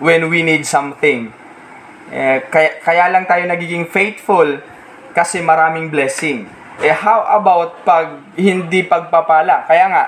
when 0.00 0.28
we 0.28 0.44
need 0.44 0.68
something. 0.68 1.32
Eh, 2.12 2.38
kaya, 2.52 2.78
kaya 2.84 3.04
lang 3.08 3.24
tayo 3.24 3.48
nagiging 3.48 3.88
faithful 3.88 4.60
kasi 5.16 5.40
maraming 5.40 5.88
blessing. 5.88 6.44
Eh, 6.82 6.92
how 6.92 7.24
about 7.32 7.80
pag 7.86 8.20
hindi 8.36 8.84
pagpapala? 8.84 9.64
Kaya 9.64 9.86
nga, 9.88 10.04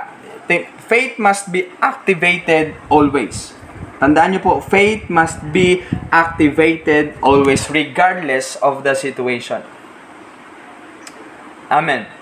faith 0.87 1.17
must 1.19 1.51
be 1.51 1.71
activated 1.81 2.75
always. 2.93 3.57
Tandaan 3.97 4.37
niyo 4.37 4.43
po, 4.45 4.55
faith 4.61 5.09
must 5.09 5.41
be 5.57 5.81
activated 6.13 7.17
always 7.25 7.73
regardless 7.73 8.61
of 8.61 8.85
the 8.85 8.93
situation. 8.93 9.65
Amen. 11.73 12.16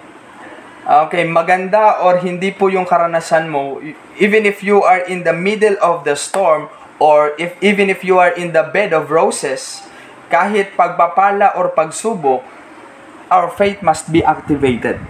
Okay, 0.84 1.24
maganda 1.24 2.04
or 2.04 2.20
hindi 2.20 2.52
po 2.52 2.68
yung 2.68 2.84
karanasan 2.84 3.48
mo, 3.48 3.80
even 4.20 4.44
if 4.44 4.60
you 4.60 4.84
are 4.84 5.00
in 5.08 5.24
the 5.24 5.32
middle 5.32 5.80
of 5.80 6.04
the 6.04 6.12
storm 6.12 6.68
or 7.00 7.32
if 7.40 7.56
even 7.64 7.88
if 7.88 8.04
you 8.04 8.20
are 8.20 8.36
in 8.36 8.52
the 8.52 8.60
bed 8.68 8.92
of 8.92 9.08
roses, 9.08 9.80
kahit 10.28 10.76
pagpapala 10.76 11.56
or 11.56 11.72
pagsubok, 11.72 12.44
our 13.32 13.48
faith 13.48 13.80
must 13.80 14.12
be 14.12 14.20
activated. 14.20 15.00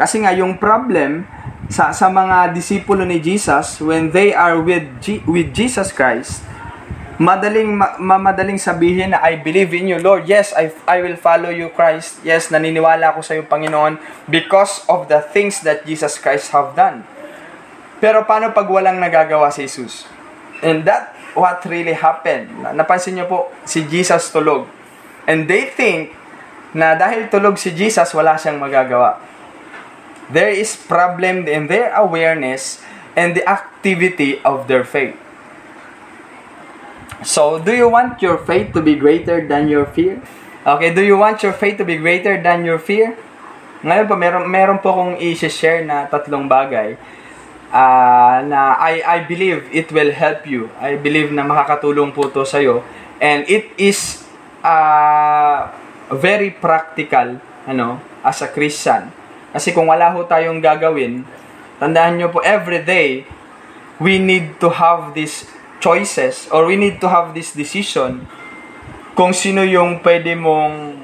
Kasi 0.00 0.24
nga 0.24 0.32
yung 0.32 0.56
problem 0.56 1.28
sa 1.68 1.92
sa 1.92 2.08
mga 2.08 2.56
disipulo 2.56 3.04
ni 3.04 3.20
Jesus 3.20 3.84
when 3.84 4.08
they 4.08 4.32
are 4.32 4.56
with 4.56 4.88
G, 5.04 5.20
with 5.28 5.52
Jesus 5.52 5.92
Christ, 5.92 6.47
madaling 7.18 7.74
ma, 7.74 8.16
madaling 8.16 8.56
sabihin 8.62 9.12
na 9.12 9.18
I 9.20 9.36
believe 9.42 9.74
in 9.74 9.90
you, 9.90 9.98
Lord. 9.98 10.30
Yes, 10.30 10.54
I 10.54 10.70
I 10.86 11.02
will 11.02 11.18
follow 11.18 11.50
you, 11.50 11.68
Christ. 11.74 12.22
Yes, 12.22 12.48
naniniwala 12.48 13.12
ako 13.12 13.20
sa 13.26 13.34
iyo, 13.34 13.44
Panginoon, 13.44 13.98
because 14.30 14.86
of 14.86 15.10
the 15.10 15.20
things 15.20 15.60
that 15.66 15.82
Jesus 15.82 16.16
Christ 16.16 16.54
have 16.54 16.78
done. 16.78 17.02
Pero 17.98 18.22
paano 18.22 18.54
pag 18.54 18.70
walang 18.70 19.02
nagagawa 19.02 19.50
si 19.50 19.66
Jesus? 19.66 20.06
And 20.62 20.86
that 20.86 21.14
what 21.34 21.62
really 21.66 21.94
happened. 21.94 22.50
Napansin 22.74 23.18
niyo 23.18 23.26
po, 23.26 23.50
si 23.66 23.82
Jesus 23.90 24.30
tulog. 24.30 24.70
And 25.26 25.50
they 25.50 25.68
think 25.68 26.14
na 26.72 26.94
dahil 26.94 27.26
tulog 27.26 27.58
si 27.58 27.74
Jesus, 27.74 28.14
wala 28.14 28.38
siyang 28.38 28.62
magagawa. 28.62 29.18
There 30.30 30.52
is 30.52 30.78
problem 30.78 31.50
in 31.50 31.66
their 31.66 31.90
awareness 31.98 32.78
and 33.18 33.34
the 33.34 33.42
activity 33.48 34.38
of 34.46 34.70
their 34.70 34.86
faith. 34.86 35.16
So, 37.26 37.58
do 37.58 37.74
you 37.74 37.90
want 37.90 38.22
your 38.22 38.38
faith 38.38 38.70
to 38.74 38.80
be 38.82 38.94
greater 38.94 39.42
than 39.42 39.66
your 39.66 39.90
fear? 39.90 40.22
Okay, 40.62 40.94
do 40.94 41.02
you 41.02 41.18
want 41.18 41.42
your 41.42 41.50
faith 41.50 41.78
to 41.82 41.84
be 41.84 41.98
greater 41.98 42.38
than 42.38 42.62
your 42.62 42.78
fear? 42.78 43.18
Ngayon 43.82 44.06
po, 44.06 44.14
meron, 44.14 44.44
meron 44.46 44.78
po 44.78 44.94
akong 44.94 45.14
i-share 45.18 45.82
na 45.82 46.06
tatlong 46.06 46.46
bagay 46.46 46.98
uh, 47.72 48.38
na 48.46 48.76
I, 48.78 49.02
I 49.02 49.18
believe 49.26 49.66
it 49.70 49.90
will 49.92 50.12
help 50.12 50.46
you. 50.46 50.70
I 50.78 50.96
believe 50.96 51.30
na 51.32 51.44
makakatulong 51.44 52.14
po 52.14 52.30
to 52.32 52.44
sa'yo. 52.44 52.82
And 53.18 53.42
it 53.50 53.74
is 53.78 54.22
uh, 54.62 55.74
very 56.14 56.54
practical 56.54 57.42
ano 57.68 58.00
as 58.22 58.40
a 58.40 58.48
Christian. 58.48 59.10
Kasi 59.52 59.72
kung 59.74 59.88
wala 59.90 60.12
ho 60.12 60.24
tayong 60.24 60.62
gagawin, 60.62 61.24
tandaan 61.82 62.20
nyo 62.20 62.28
po 62.30 62.40
every 62.44 62.82
day 62.84 63.24
we 63.98 64.22
need 64.22 64.56
to 64.62 64.70
have 64.70 65.12
these 65.18 65.48
choices 65.80 66.48
or 66.50 66.66
we 66.66 66.76
need 66.76 67.00
to 67.00 67.08
have 67.08 67.34
this 67.34 67.52
decision 67.54 68.26
kung 69.18 69.34
sino 69.34 69.66
yung 69.66 69.98
pwede 70.02 70.38
mong 70.38 70.94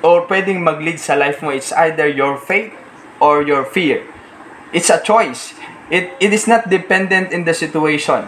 or 0.00 0.24
pwedeng 0.28 0.64
mag-lead 0.64 0.96
sa 0.96 1.12
life 1.12 1.44
mo. 1.44 1.52
It's 1.52 1.72
either 1.76 2.08
your 2.08 2.40
faith 2.40 2.72
or 3.20 3.44
your 3.44 3.68
fear. 3.68 4.04
It's 4.72 4.88
a 4.88 4.96
choice. 4.96 5.52
It, 5.92 6.16
it 6.20 6.32
is 6.32 6.48
not 6.48 6.70
dependent 6.70 7.32
in 7.32 7.44
the 7.44 7.52
situation. 7.52 8.24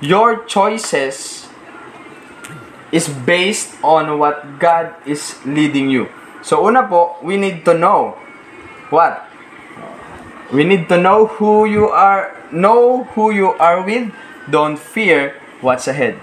Your 0.00 0.44
choices 0.44 1.48
is 2.92 3.08
based 3.08 3.72
on 3.82 4.18
what 4.18 4.58
God 4.58 4.94
is 5.06 5.34
leading 5.46 5.88
you. 5.88 6.08
So 6.42 6.66
una 6.66 6.86
po, 6.86 7.16
we 7.22 7.36
need 7.36 7.64
to 7.64 7.74
know 7.74 8.18
what? 8.90 9.24
We 10.52 10.62
need 10.62 10.88
to 10.90 11.00
know 11.00 11.26
who 11.26 11.66
you 11.66 11.88
are, 11.88 12.36
know 12.52 13.04
who 13.16 13.32
you 13.32 13.56
are 13.58 13.82
with, 13.82 14.12
don't 14.50 14.78
fear 14.78 15.34
what's 15.60 15.86
ahead. 15.86 16.18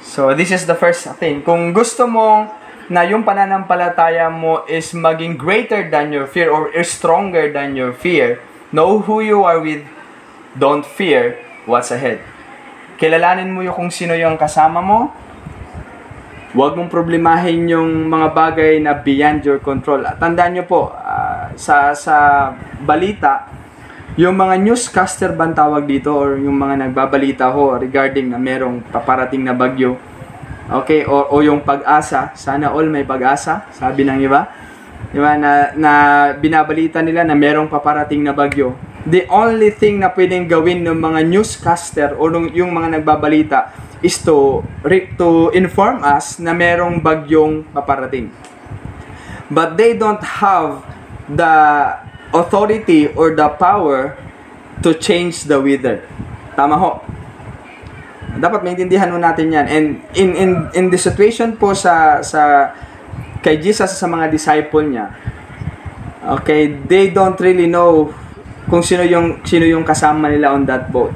So 0.00 0.34
this 0.34 0.50
is 0.50 0.64
the 0.64 0.74
first 0.74 1.04
thing. 1.20 1.44
Kung 1.44 1.72
gusto 1.76 2.08
mo 2.08 2.48
na 2.90 3.06
yung 3.06 3.22
pananampalataya 3.22 4.26
mo 4.32 4.66
is 4.66 4.90
maging 4.96 5.38
greater 5.38 5.86
than 5.86 6.10
your 6.10 6.26
fear 6.26 6.50
or 6.50 6.72
is 6.74 6.90
stronger 6.90 7.52
than 7.52 7.78
your 7.78 7.94
fear, 7.94 8.42
know 8.74 8.98
who 9.04 9.22
you 9.22 9.46
are 9.46 9.62
with, 9.62 9.86
don't 10.58 10.82
fear 10.82 11.38
what's 11.68 11.94
ahead. 11.94 12.18
Kilalanin 12.98 13.54
mo 13.54 13.62
yung 13.62 13.76
kung 13.76 13.92
sino 13.92 14.12
yung 14.18 14.34
kasama 14.34 14.82
mo, 14.82 15.14
Huwag 16.50 16.74
mong 16.74 16.90
problemahin 16.90 17.70
yung 17.70 18.10
mga 18.10 18.34
bagay 18.34 18.82
na 18.82 18.98
beyond 18.98 19.46
your 19.46 19.62
control. 19.62 20.02
At 20.02 20.18
tandaan 20.18 20.58
nyo 20.58 20.66
po, 20.66 20.90
uh, 20.90 21.54
sa, 21.54 21.94
sa 21.94 22.50
balita, 22.82 23.46
yung 24.18 24.34
mga 24.34 24.58
newscaster 24.58 25.30
ba 25.38 25.46
tawag 25.54 25.86
dito 25.86 26.10
or 26.10 26.34
yung 26.34 26.58
mga 26.58 26.88
nagbabalita 26.88 27.54
ho 27.54 27.78
regarding 27.78 28.34
na 28.34 28.38
merong 28.42 28.82
paparating 28.90 29.46
na 29.46 29.54
bagyo. 29.54 29.94
Okay, 30.70 31.02
o, 31.06 31.30
o 31.30 31.42
yung 31.42 31.62
pag-asa, 31.66 32.30
sana 32.38 32.70
all 32.70 32.86
may 32.86 33.02
pag-asa, 33.02 33.66
sabi 33.74 34.06
ng 34.06 34.22
iba. 34.22 34.50
Di 35.10 35.18
ba, 35.18 35.34
na, 35.34 35.74
na 35.74 35.92
binabalita 36.38 37.02
nila 37.02 37.26
na 37.26 37.34
merong 37.34 37.66
paparating 37.66 38.22
na 38.22 38.30
bagyo. 38.30 38.74
The 39.02 39.26
only 39.32 39.74
thing 39.74 39.98
na 39.98 40.14
pwedeng 40.14 40.46
gawin 40.46 40.86
ng 40.86 40.94
mga 40.94 41.20
newscaster 41.26 42.14
o 42.14 42.30
yung 42.54 42.70
mga 42.70 43.00
nagbabalita 43.00 43.74
is 44.04 44.22
to, 44.22 44.62
to 45.18 45.50
inform 45.56 46.06
us 46.06 46.38
na 46.38 46.54
merong 46.54 47.02
bagyong 47.02 47.66
paparating. 47.74 48.30
But 49.50 49.74
they 49.74 49.98
don't 49.98 50.22
have 50.22 50.86
the 51.26 51.54
authority 52.30 53.10
or 53.14 53.34
the 53.34 53.48
power 53.58 54.14
to 54.82 54.94
change 54.96 55.44
the 55.44 55.58
weather. 55.60 56.02
Tama 56.56 56.76
ho. 56.78 57.02
Dapat 58.40 58.62
maintindihan 58.62 59.10
mo 59.10 59.18
natin 59.18 59.52
yan. 59.52 59.66
And 59.66 59.86
in, 60.14 60.28
in, 60.38 60.50
in 60.72 60.84
the 60.88 60.96
situation 60.96 61.58
po 61.58 61.74
sa, 61.74 62.22
sa 62.22 62.72
kay 63.42 63.58
Jesus 63.58 63.92
sa 63.92 64.06
mga 64.06 64.30
disciple 64.30 64.86
niya, 64.86 65.12
okay, 66.38 66.70
they 66.86 67.10
don't 67.10 67.36
really 67.42 67.66
know 67.66 68.12
kung 68.70 68.86
sino 68.86 69.02
yung, 69.02 69.42
sino 69.42 69.66
yung 69.66 69.82
kasama 69.82 70.30
nila 70.30 70.54
on 70.54 70.62
that 70.64 70.88
boat. 70.94 71.10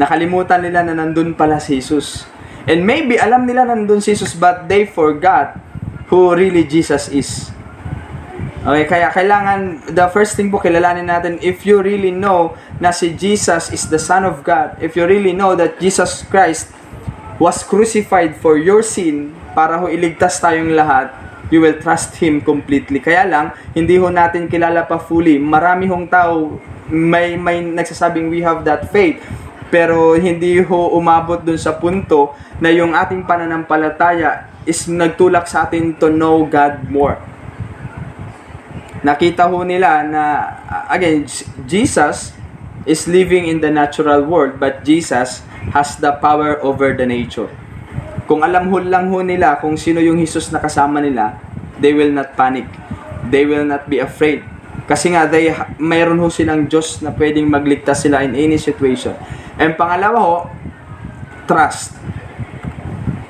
Nakalimutan 0.00 0.64
nila 0.64 0.80
na 0.80 0.96
nandun 0.96 1.36
pala 1.36 1.60
si 1.60 1.78
Jesus. 1.78 2.24
And 2.64 2.86
maybe 2.88 3.20
alam 3.20 3.44
nila 3.44 3.68
na 3.68 3.76
nandun 3.76 4.00
si 4.00 4.16
Jesus 4.16 4.32
but 4.32 4.66
they 4.72 4.88
forgot 4.88 5.60
who 6.08 6.32
really 6.32 6.64
Jesus 6.64 7.12
is. 7.12 7.52
Okay, 8.62 8.86
kaya 8.86 9.10
kailangan, 9.10 9.90
the 9.90 10.06
first 10.14 10.38
thing 10.38 10.46
po 10.46 10.62
kilalanin 10.62 11.10
natin, 11.10 11.34
if 11.42 11.66
you 11.66 11.82
really 11.82 12.14
know 12.14 12.54
na 12.78 12.94
si 12.94 13.10
Jesus 13.10 13.74
is 13.74 13.90
the 13.90 13.98
Son 13.98 14.22
of 14.22 14.46
God, 14.46 14.78
if 14.78 14.94
you 14.94 15.02
really 15.02 15.34
know 15.34 15.58
that 15.58 15.82
Jesus 15.82 16.22
Christ 16.30 16.70
was 17.42 17.66
crucified 17.66 18.38
for 18.38 18.54
your 18.54 18.86
sin, 18.86 19.34
para 19.50 19.82
ho 19.82 19.90
iligtas 19.90 20.38
tayong 20.38 20.78
lahat, 20.78 21.10
you 21.50 21.58
will 21.58 21.74
trust 21.82 22.14
Him 22.22 22.38
completely. 22.38 23.02
Kaya 23.02 23.26
lang, 23.26 23.50
hindi 23.74 23.98
ho 23.98 24.06
natin 24.14 24.46
kilala 24.46 24.86
pa 24.86 25.02
fully. 25.02 25.42
Marami 25.42 25.90
hong 25.90 26.06
tao, 26.06 26.54
may, 26.86 27.34
may 27.34 27.66
nagsasabing 27.66 28.30
we 28.30 28.46
have 28.46 28.62
that 28.62 28.94
faith, 28.94 29.18
pero 29.74 30.14
hindi 30.14 30.62
ho 30.62 30.94
umabot 30.94 31.42
dun 31.42 31.58
sa 31.58 31.74
punto 31.74 32.30
na 32.62 32.70
yung 32.70 32.94
ating 32.94 33.26
pananampalataya 33.26 34.46
is 34.62 34.86
nagtulak 34.86 35.50
sa 35.50 35.66
atin 35.66 35.98
to 35.98 36.14
know 36.14 36.46
God 36.46 36.86
more 36.86 37.31
nakita 39.02 39.50
ho 39.50 39.62
nila 39.66 40.06
na, 40.06 40.24
again, 40.90 41.26
Jesus 41.66 42.32
is 42.86 43.06
living 43.06 43.46
in 43.46 43.62
the 43.62 43.70
natural 43.70 44.22
world, 44.26 44.58
but 44.58 44.82
Jesus 44.82 45.42
has 45.70 45.98
the 45.98 46.14
power 46.18 46.58
over 46.62 46.94
the 46.94 47.06
nature. 47.06 47.50
Kung 48.26 48.42
alam 48.42 48.70
ho 48.70 48.78
lang 48.78 49.10
ho 49.10 49.22
nila 49.22 49.58
kung 49.58 49.74
sino 49.78 49.98
yung 49.98 50.18
Jesus 50.18 50.50
na 50.50 50.62
kasama 50.62 51.02
nila, 51.02 51.38
they 51.82 51.94
will 51.94 52.10
not 52.10 52.34
panic. 52.38 52.66
They 53.30 53.46
will 53.46 53.66
not 53.66 53.86
be 53.86 54.02
afraid. 54.02 54.42
Kasi 54.86 55.14
nga, 55.14 55.30
they, 55.30 55.54
mayroon 55.78 56.18
ho 56.18 56.30
silang 56.30 56.66
Diyos 56.66 57.02
na 57.02 57.14
pwedeng 57.14 57.46
magligtas 57.46 58.02
sila 58.02 58.22
in 58.26 58.34
any 58.34 58.58
situation. 58.58 59.14
And 59.58 59.78
pangalawa 59.78 60.18
ho, 60.18 60.36
trust. 61.46 61.98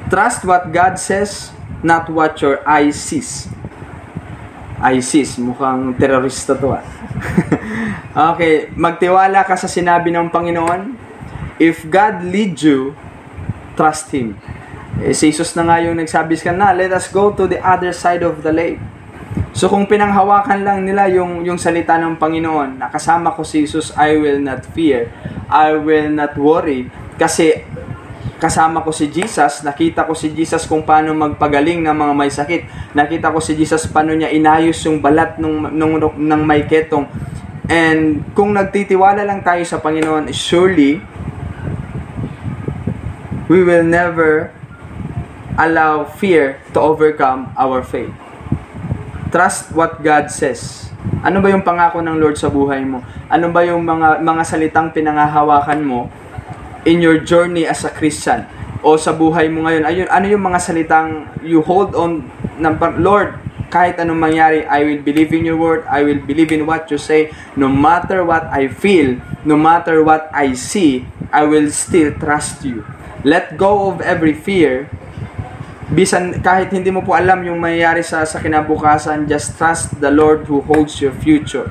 Trust 0.09 0.45
what 0.45 0.73
God 0.73 0.97
says, 1.01 1.53
not 1.85 2.09
what 2.09 2.41
your 2.41 2.61
eye 2.69 2.93
sees. 2.93 3.49
ISIS. 4.91 5.39
Mukhang 5.39 5.95
terorista 5.95 6.59
to 6.59 6.75
ah. 6.75 6.83
okay, 8.35 8.73
magtiwala 8.75 9.47
ka 9.47 9.55
sa 9.55 9.71
sinabi 9.71 10.11
ng 10.11 10.29
Panginoon. 10.29 10.99
If 11.63 11.87
God 11.87 12.27
lead 12.27 12.59
you, 12.59 12.99
trust 13.79 14.11
Him. 14.11 14.35
Eh, 15.01 15.15
si 15.17 15.33
Jesus 15.33 15.55
na 15.57 15.65
nga 15.65 15.79
yung 15.81 15.97
nagsabi 15.97 16.37
ka 16.37 16.53
na, 16.53 16.75
let 16.75 16.91
us 16.93 17.09
go 17.09 17.33
to 17.33 17.47
the 17.47 17.63
other 17.63 17.95
side 17.95 18.21
of 18.27 18.43
the 18.45 18.53
lake. 18.53 18.83
So 19.53 19.69
kung 19.69 19.85
pinanghawakan 19.89 20.65
lang 20.65 20.85
nila 20.85 21.09
yung, 21.13 21.45
yung 21.45 21.57
salita 21.57 21.97
ng 21.97 22.17
Panginoon, 22.17 22.81
nakasama 22.81 23.33
ko 23.33 23.45
si 23.45 23.65
Jesus, 23.65 23.93
I 23.97 24.17
will 24.17 24.41
not 24.41 24.65
fear, 24.73 25.13
I 25.49 25.77
will 25.77 26.09
not 26.09 26.37
worry, 26.41 26.89
kasi 27.21 27.65
kasama 28.43 28.83
ko 28.83 28.91
si 28.91 29.07
Jesus, 29.07 29.63
nakita 29.63 30.03
ko 30.03 30.19
si 30.19 30.35
Jesus 30.35 30.67
kung 30.67 30.83
paano 30.83 31.15
magpagaling 31.15 31.79
ng 31.87 31.95
mga 31.95 32.13
may 32.19 32.27
sakit. 32.27 32.63
Nakita 32.91 33.31
ko 33.31 33.39
si 33.39 33.55
Jesus 33.55 33.87
paano 33.87 34.19
niya 34.19 34.35
inayos 34.35 34.83
yung 34.83 34.99
balat 34.99 35.39
ng, 35.39 35.71
ng, 35.71 35.93
ng 36.19 36.43
may 36.43 36.67
ketong. 36.67 37.07
And 37.71 38.27
kung 38.35 38.51
nagtitiwala 38.59 39.23
lang 39.23 39.47
tayo 39.47 39.63
sa 39.63 39.79
Panginoon, 39.79 40.35
surely, 40.35 40.99
we 43.47 43.63
will 43.63 43.87
never 43.87 44.51
allow 45.55 46.03
fear 46.03 46.59
to 46.75 46.83
overcome 46.83 47.55
our 47.55 47.87
faith. 47.87 48.11
Trust 49.31 49.71
what 49.71 50.03
God 50.03 50.35
says. 50.35 50.91
Ano 51.23 51.39
ba 51.39 51.47
yung 51.55 51.63
pangako 51.63 52.03
ng 52.03 52.19
Lord 52.19 52.35
sa 52.35 52.51
buhay 52.51 52.83
mo? 52.83 53.07
Ano 53.31 53.55
ba 53.55 53.63
yung 53.63 53.87
mga 53.87 54.19
mga 54.19 54.43
salitang 54.43 54.91
pinangahawakan 54.91 55.81
mo 55.87 56.11
in 56.85 57.03
your 57.03 57.19
journey 57.23 57.67
as 57.67 57.87
a 57.87 57.91
Christian 57.91 58.47
o 58.83 58.99
sa 58.99 59.15
buhay 59.15 59.47
mo 59.47 59.65
ngayon, 59.65 59.83
ayun, 59.87 60.09
ano 60.11 60.27
yung 60.27 60.43
mga 60.43 60.59
salitang 60.59 61.31
you 61.47 61.63
hold 61.63 61.95
on 61.95 62.27
ng 62.59 62.75
Lord, 62.99 63.39
kahit 63.71 63.97
anong 64.03 64.19
mangyari, 64.19 64.67
I 64.67 64.85
will 64.85 65.01
believe 65.01 65.33
in 65.33 65.47
your 65.47 65.57
word, 65.57 65.87
I 65.89 66.03
will 66.05 66.21
believe 66.21 66.53
in 66.53 66.67
what 66.67 66.91
you 66.91 66.99
say, 66.99 67.33
no 67.57 67.71
matter 67.71 68.27
what 68.27 68.45
I 68.51 68.69
feel, 68.69 69.17
no 69.47 69.57
matter 69.57 70.03
what 70.05 70.29
I 70.35 70.53
see, 70.59 71.07
I 71.33 71.47
will 71.49 71.71
still 71.73 72.13
trust 72.19 72.67
you. 72.67 72.85
Let 73.25 73.57
go 73.57 73.89
of 73.89 74.03
every 74.03 74.35
fear, 74.35 74.91
bisan 75.95 76.43
kahit 76.43 76.75
hindi 76.75 76.91
mo 76.91 77.07
po 77.07 77.15
alam 77.15 77.47
yung 77.47 77.63
mangyayari 77.63 78.03
sa, 78.03 78.27
sa 78.27 78.43
kinabukasan, 78.43 79.31
just 79.31 79.57
trust 79.57 79.95
the 80.03 80.11
Lord 80.11 80.51
who 80.51 80.61
holds 80.67 80.99
your 80.99 81.15
future. 81.15 81.71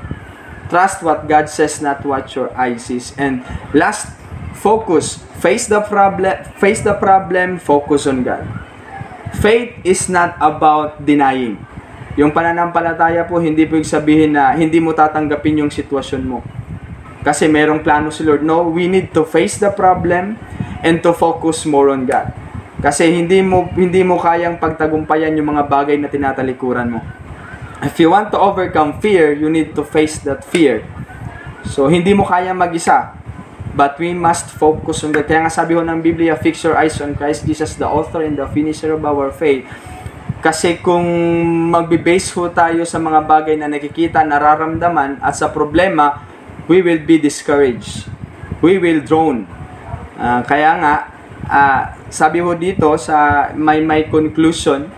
Trust 0.72 1.04
what 1.04 1.28
God 1.28 1.52
says, 1.52 1.84
not 1.84 2.00
what 2.08 2.32
your 2.32 2.48
eyes 2.56 2.88
sees. 2.88 3.12
And 3.20 3.44
last 3.76 4.21
focus. 4.62 5.18
Face 5.42 5.66
the 5.66 5.82
problem 5.82 6.38
face 6.62 6.86
the 6.86 6.94
problem 6.94 7.58
focus 7.58 8.06
on 8.06 8.22
God. 8.22 8.46
Faith 9.42 9.74
is 9.82 10.06
not 10.06 10.38
about 10.38 11.02
denying. 11.02 11.58
Yung 12.14 12.30
pananampalataya 12.30 13.26
po 13.26 13.42
hindi 13.42 13.66
po 13.66 13.74
sabihin 13.82 14.38
na 14.38 14.54
hindi 14.54 14.78
mo 14.78 14.94
tatanggapin 14.94 15.66
yung 15.66 15.72
sitwasyon 15.72 16.22
mo. 16.22 16.38
Kasi 17.26 17.50
merong 17.50 17.82
plano 17.82 18.14
si 18.14 18.22
Lord. 18.22 18.46
No 18.46 18.70
we 18.70 18.86
need 18.86 19.10
to 19.10 19.26
face 19.26 19.58
the 19.58 19.74
problem 19.74 20.38
and 20.86 21.02
to 21.02 21.10
focus 21.10 21.66
more 21.66 21.90
on 21.90 22.06
God. 22.06 22.30
Kasi 22.78 23.10
hindi 23.10 23.42
mo 23.42 23.66
hindi 23.74 24.06
mo 24.06 24.22
kayang 24.22 24.62
pagtagumpayan 24.62 25.34
yung 25.34 25.58
mga 25.58 25.66
bagay 25.66 25.98
na 25.98 26.06
tinatalikuran 26.06 26.86
mo. 26.86 27.00
If 27.82 27.98
you 27.98 28.14
want 28.14 28.30
to 28.30 28.38
overcome 28.38 29.02
fear 29.02 29.34
you 29.34 29.50
need 29.50 29.74
to 29.74 29.82
face 29.82 30.22
that 30.22 30.46
fear. 30.46 30.86
So 31.66 31.90
hindi 31.90 32.14
mo 32.14 32.22
kaya 32.22 32.54
mag-isa 32.54 33.21
But 33.72 33.96
we 33.96 34.12
must 34.12 34.52
focus 34.52 35.00
on 35.00 35.16
God. 35.16 35.24
Kaya 35.24 35.48
nga 35.48 35.52
sabi 35.52 35.72
ho 35.72 35.80
ng 35.80 36.04
Biblia, 36.04 36.36
fix 36.36 36.60
your 36.60 36.76
eyes 36.76 37.00
on 37.00 37.16
Christ 37.16 37.48
Jesus, 37.48 37.80
the 37.80 37.88
author 37.88 38.20
and 38.20 38.36
the 38.36 38.44
finisher 38.52 38.92
of 38.92 39.00
our 39.00 39.32
faith. 39.32 39.64
Kasi 40.44 40.76
kung 40.82 41.06
magbe-base 41.72 42.34
ho 42.36 42.52
tayo 42.52 42.84
sa 42.84 43.00
mga 43.00 43.24
bagay 43.24 43.56
na 43.56 43.72
nakikita, 43.72 44.20
nararamdaman, 44.26 45.24
at 45.24 45.38
sa 45.38 45.48
problema, 45.48 46.20
we 46.68 46.84
will 46.84 47.00
be 47.00 47.16
discouraged. 47.16 48.10
We 48.60 48.76
will 48.76 49.00
drown. 49.00 49.48
Uh, 50.20 50.44
kaya 50.44 50.76
nga, 50.76 50.94
uh, 51.48 51.82
sabi 52.12 52.44
ho 52.44 52.52
dito 52.52 52.92
sa 53.00 53.48
my, 53.56 53.80
my 53.80 54.04
conclusion, 54.12 54.92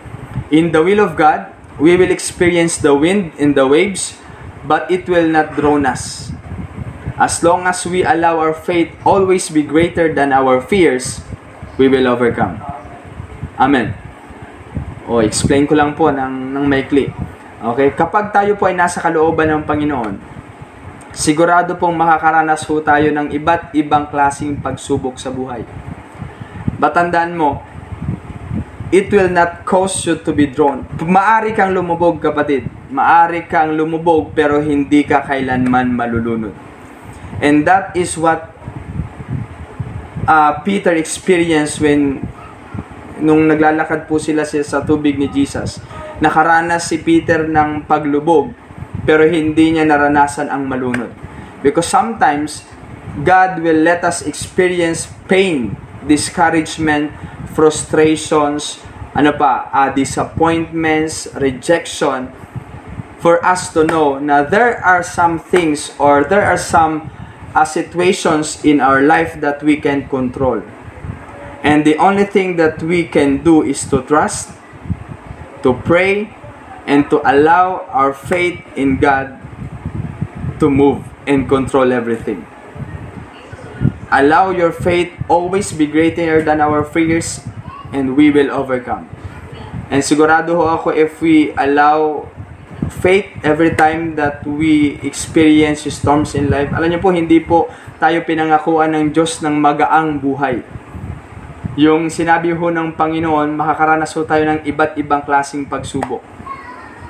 in 0.51 0.75
the 0.75 0.83
will 0.83 0.99
of 0.99 1.15
God, 1.15 1.55
we 1.79 1.95
will 1.95 2.11
experience 2.11 2.83
the 2.83 2.91
wind 2.91 3.39
and 3.39 3.55
the 3.55 3.71
waves, 3.71 4.19
but 4.67 4.91
it 4.91 5.07
will 5.07 5.31
not 5.31 5.55
drown 5.55 5.87
us. 5.87 6.34
As 7.15 7.47
long 7.47 7.63
as 7.71 7.79
we 7.87 8.03
allow 8.03 8.43
our 8.43 8.51
faith 8.51 8.91
always 9.07 9.47
be 9.47 9.63
greater 9.63 10.11
than 10.11 10.35
our 10.35 10.59
fears, 10.59 11.23
we 11.79 11.87
will 11.87 12.11
overcome. 12.11 12.59
Amen. 13.55 13.95
O, 15.07 15.23
explain 15.23 15.63
ko 15.71 15.79
lang 15.79 15.95
po 15.95 16.11
ng, 16.11 16.51
ng 16.51 16.67
maikli. 16.67 17.15
Okay? 17.63 17.95
Kapag 17.95 18.35
tayo 18.35 18.59
po 18.59 18.67
ay 18.67 18.75
nasa 18.75 18.99
kalooban 18.99 19.47
ng 19.47 19.63
Panginoon, 19.63 20.19
sigurado 21.15 21.79
pong 21.79 21.95
makakaranas 21.95 22.67
po 22.67 22.83
tayo 22.83 23.15
ng 23.15 23.31
iba't 23.31 23.71
ibang 23.79 24.11
klasing 24.11 24.59
pagsubok 24.59 25.15
sa 25.15 25.31
buhay. 25.31 25.63
Batandaan 26.83 27.39
mo, 27.39 27.63
it 28.91 29.07
will 29.15 29.31
not 29.31 29.63
cause 29.63 30.03
you 30.03 30.19
to 30.19 30.35
be 30.35 30.51
drawn. 30.51 30.83
Maari 30.99 31.55
kang 31.55 31.71
lumubog, 31.71 32.19
kapatid. 32.19 32.67
Maari 32.91 33.47
kang 33.47 33.79
lumubog, 33.79 34.35
pero 34.35 34.59
hindi 34.59 35.07
ka 35.07 35.23
kailanman 35.23 35.95
malulunod. 35.95 36.74
And 37.43 37.67
that 37.67 37.97
is 37.97 38.15
what 38.15 38.55
uh, 40.27 40.61
Peter 40.63 40.95
experienced 40.95 41.81
when 41.81 42.23
nung 43.19 43.49
naglalakad 43.49 44.11
po 44.11 44.19
sila 44.19 44.45
sa 44.45 44.83
tubig 44.83 45.17
ni 45.17 45.31
Jesus. 45.31 45.81
Nakaranas 46.21 46.91
si 46.91 47.01
Peter 47.01 47.47
ng 47.47 47.87
paglubog 47.89 48.53
pero 49.05 49.25
hindi 49.29 49.77
niya 49.77 49.85
naranasan 49.85 50.49
ang 50.49 50.65
malunod. 50.67 51.13
Because 51.61 51.89
sometimes 51.89 52.65
God 53.23 53.63
will 53.63 53.85
let 53.85 54.03
us 54.03 54.25
experience 54.27 55.07
pain, 55.31 55.77
discouragement, 56.05 57.13
frustrations, 57.55 58.83
ano 59.15 59.31
pa, 59.39 59.71
uh, 59.71 59.89
disappointments, 59.95 61.31
rejection 61.39 62.33
for 63.23 63.41
us 63.41 63.73
to 63.73 63.89
know 63.89 64.21
na 64.21 64.45
there 64.45 64.77
are 64.85 65.01
some 65.01 65.41
things 65.41 65.97
or 65.97 66.29
there 66.29 66.45
are 66.45 66.61
some 66.61 67.09
uh, 67.55 67.65
situations 67.65 68.65
in 68.65 68.81
our 68.81 69.03
life 69.03 69.41
that 69.41 69.63
we 69.63 69.77
can 69.77 70.09
control. 70.09 70.63
And 71.63 71.85
the 71.85 71.97
only 71.97 72.25
thing 72.25 72.57
that 72.57 72.83
we 72.83 73.07
can 73.07 73.43
do 73.43 73.63
is 73.63 73.89
to 73.89 74.03
trust, 74.03 74.51
to 75.63 75.73
pray, 75.85 76.35
and 76.87 77.09
to 77.11 77.23
allow 77.25 77.87
our 77.89 78.13
faith 78.13 78.61
in 78.77 78.99
God 78.99 79.41
to 80.61 80.69
move 80.69 81.03
and 81.27 81.49
control 81.49 81.93
everything. 81.93 82.45
allow 84.15 84.51
your 84.51 84.71
faith 84.71 85.11
always 85.29 85.73
be 85.73 85.87
greater 85.87 86.43
than 86.43 86.61
our 86.61 86.85
fears 86.85 87.43
and 87.93 88.17
we 88.17 88.31
will 88.31 88.51
overcome. 88.51 89.11
And 89.91 90.03
sigurado 90.03 90.55
ho 90.55 90.71
ako 90.71 90.95
if 90.95 91.19
we 91.21 91.51
allow 91.59 92.31
faith 92.91 93.29
every 93.45 93.73
time 93.73 94.17
that 94.17 94.45
we 94.45 95.01
experience 95.05 95.85
storms 95.89 96.37
in 96.37 96.51
life. 96.53 96.73
Alam 96.73 96.97
niyo 96.97 97.01
po, 97.01 97.11
hindi 97.13 97.41
po 97.41 97.69
tayo 98.01 98.21
pinangakuan 98.25 98.93
ng 98.93 99.05
Diyos 99.13 99.41
ng 99.41 99.55
magaang 99.57 100.21
buhay. 100.21 100.61
Yung 101.75 102.07
sinabi 102.07 102.55
ho 102.55 102.71
ng 102.71 102.95
Panginoon, 102.95 103.57
makakaranas 103.57 104.15
ho 104.15 104.23
tayo 104.23 104.47
ng 104.47 104.63
iba't 104.63 104.95
ibang 105.01 105.27
klaseng 105.27 105.67
pagsubok. 105.67 106.23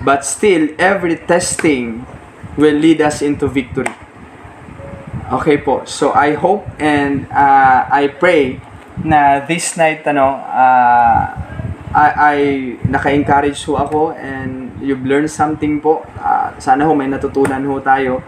But 0.01 0.25
still, 0.25 0.73
every 0.81 1.21
testing 1.21 2.05
will 2.57 2.77
lead 2.77 3.03
us 3.03 3.21
into 3.21 3.49
victory. 3.49 3.93
Okay 5.33 5.57
po. 5.59 5.85
So 5.89 6.13
I 6.13 6.37
hope 6.37 6.69
and 6.77 7.25
uh, 7.33 7.89
I 7.89 8.13
pray 8.13 8.61
na 9.01 9.43
this 9.43 9.75
night 9.75 10.07
ano 10.07 10.39
uh, 10.39 11.23
I, 11.95 12.09
I 12.15 12.37
naka-encourage 12.87 13.65
ho 13.67 13.81
ako 13.81 14.15
and 14.15 14.64
you've 14.85 15.03
learned 15.03 15.33
something 15.33 15.81
po. 15.81 16.05
Uh, 16.21 16.53
sana 16.61 16.85
ho 16.85 16.93
may 16.93 17.09
natutunan 17.09 17.65
ho 17.65 17.81
tayo. 17.81 18.21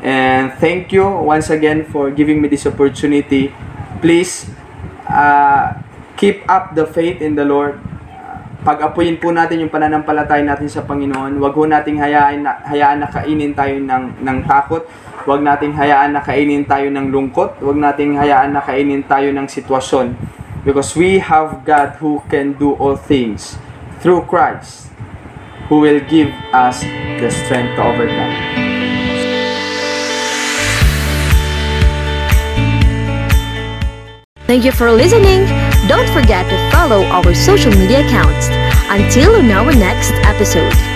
And 0.00 0.56
thank 0.56 0.96
you 0.96 1.04
once 1.04 1.52
again 1.52 1.84
for 1.84 2.08
giving 2.08 2.40
me 2.40 2.48
this 2.48 2.64
opportunity. 2.64 3.52
Please 4.00 4.48
uh, 5.04 5.76
keep 6.16 6.40
up 6.48 6.72
the 6.72 6.88
faith 6.88 7.20
in 7.20 7.36
the 7.36 7.44
Lord. 7.44 7.76
Pag-apuyin 8.60 9.20
po 9.20 9.32
natin 9.32 9.60
yung 9.60 9.72
pananampalatay 9.72 10.44
natin 10.44 10.68
sa 10.68 10.84
Panginoon. 10.84 11.36
Huwag 11.36 11.52
ho 11.52 11.64
nating 11.68 12.00
hayaan 12.00 12.44
na, 12.44 12.60
hayaan 12.64 13.04
na 13.04 13.08
kainin 13.08 13.52
tayo 13.52 13.76
ng, 13.76 14.04
ng 14.20 14.38
takot. 14.44 14.84
Huwag 15.24 15.40
nating 15.44 15.76
hayaan 15.76 16.16
na 16.16 16.20
kainin 16.24 16.64
tayo 16.64 16.88
ng 16.88 17.12
lungkot. 17.12 17.60
Huwag 17.60 17.76
nating 17.76 18.16
hayaan 18.16 18.56
na 18.56 18.64
kainin 18.64 19.04
tayo 19.04 19.32
ng 19.32 19.48
sitwasyon. 19.48 20.16
Because 20.64 20.92
we 20.92 21.20
have 21.24 21.64
God 21.64 21.96
who 22.04 22.20
can 22.28 22.52
do 22.56 22.76
all 22.76 22.96
things 22.96 23.56
through 24.04 24.28
Christ 24.28 24.89
who 25.70 25.78
will 25.78 26.00
give 26.00 26.28
us 26.52 26.82
the 26.82 27.30
strength 27.30 27.76
to 27.76 27.82
overcome. 27.84 28.34
Thank 34.48 34.64
you 34.64 34.72
for 34.72 34.90
listening. 34.90 35.46
Don't 35.86 36.10
forget 36.10 36.50
to 36.50 36.76
follow 36.76 37.04
our 37.04 37.32
social 37.34 37.70
media 37.70 38.04
accounts. 38.04 38.48
Until 38.90 39.36
on 39.36 39.48
our 39.52 39.72
next 39.72 40.10
episode. 40.26 40.89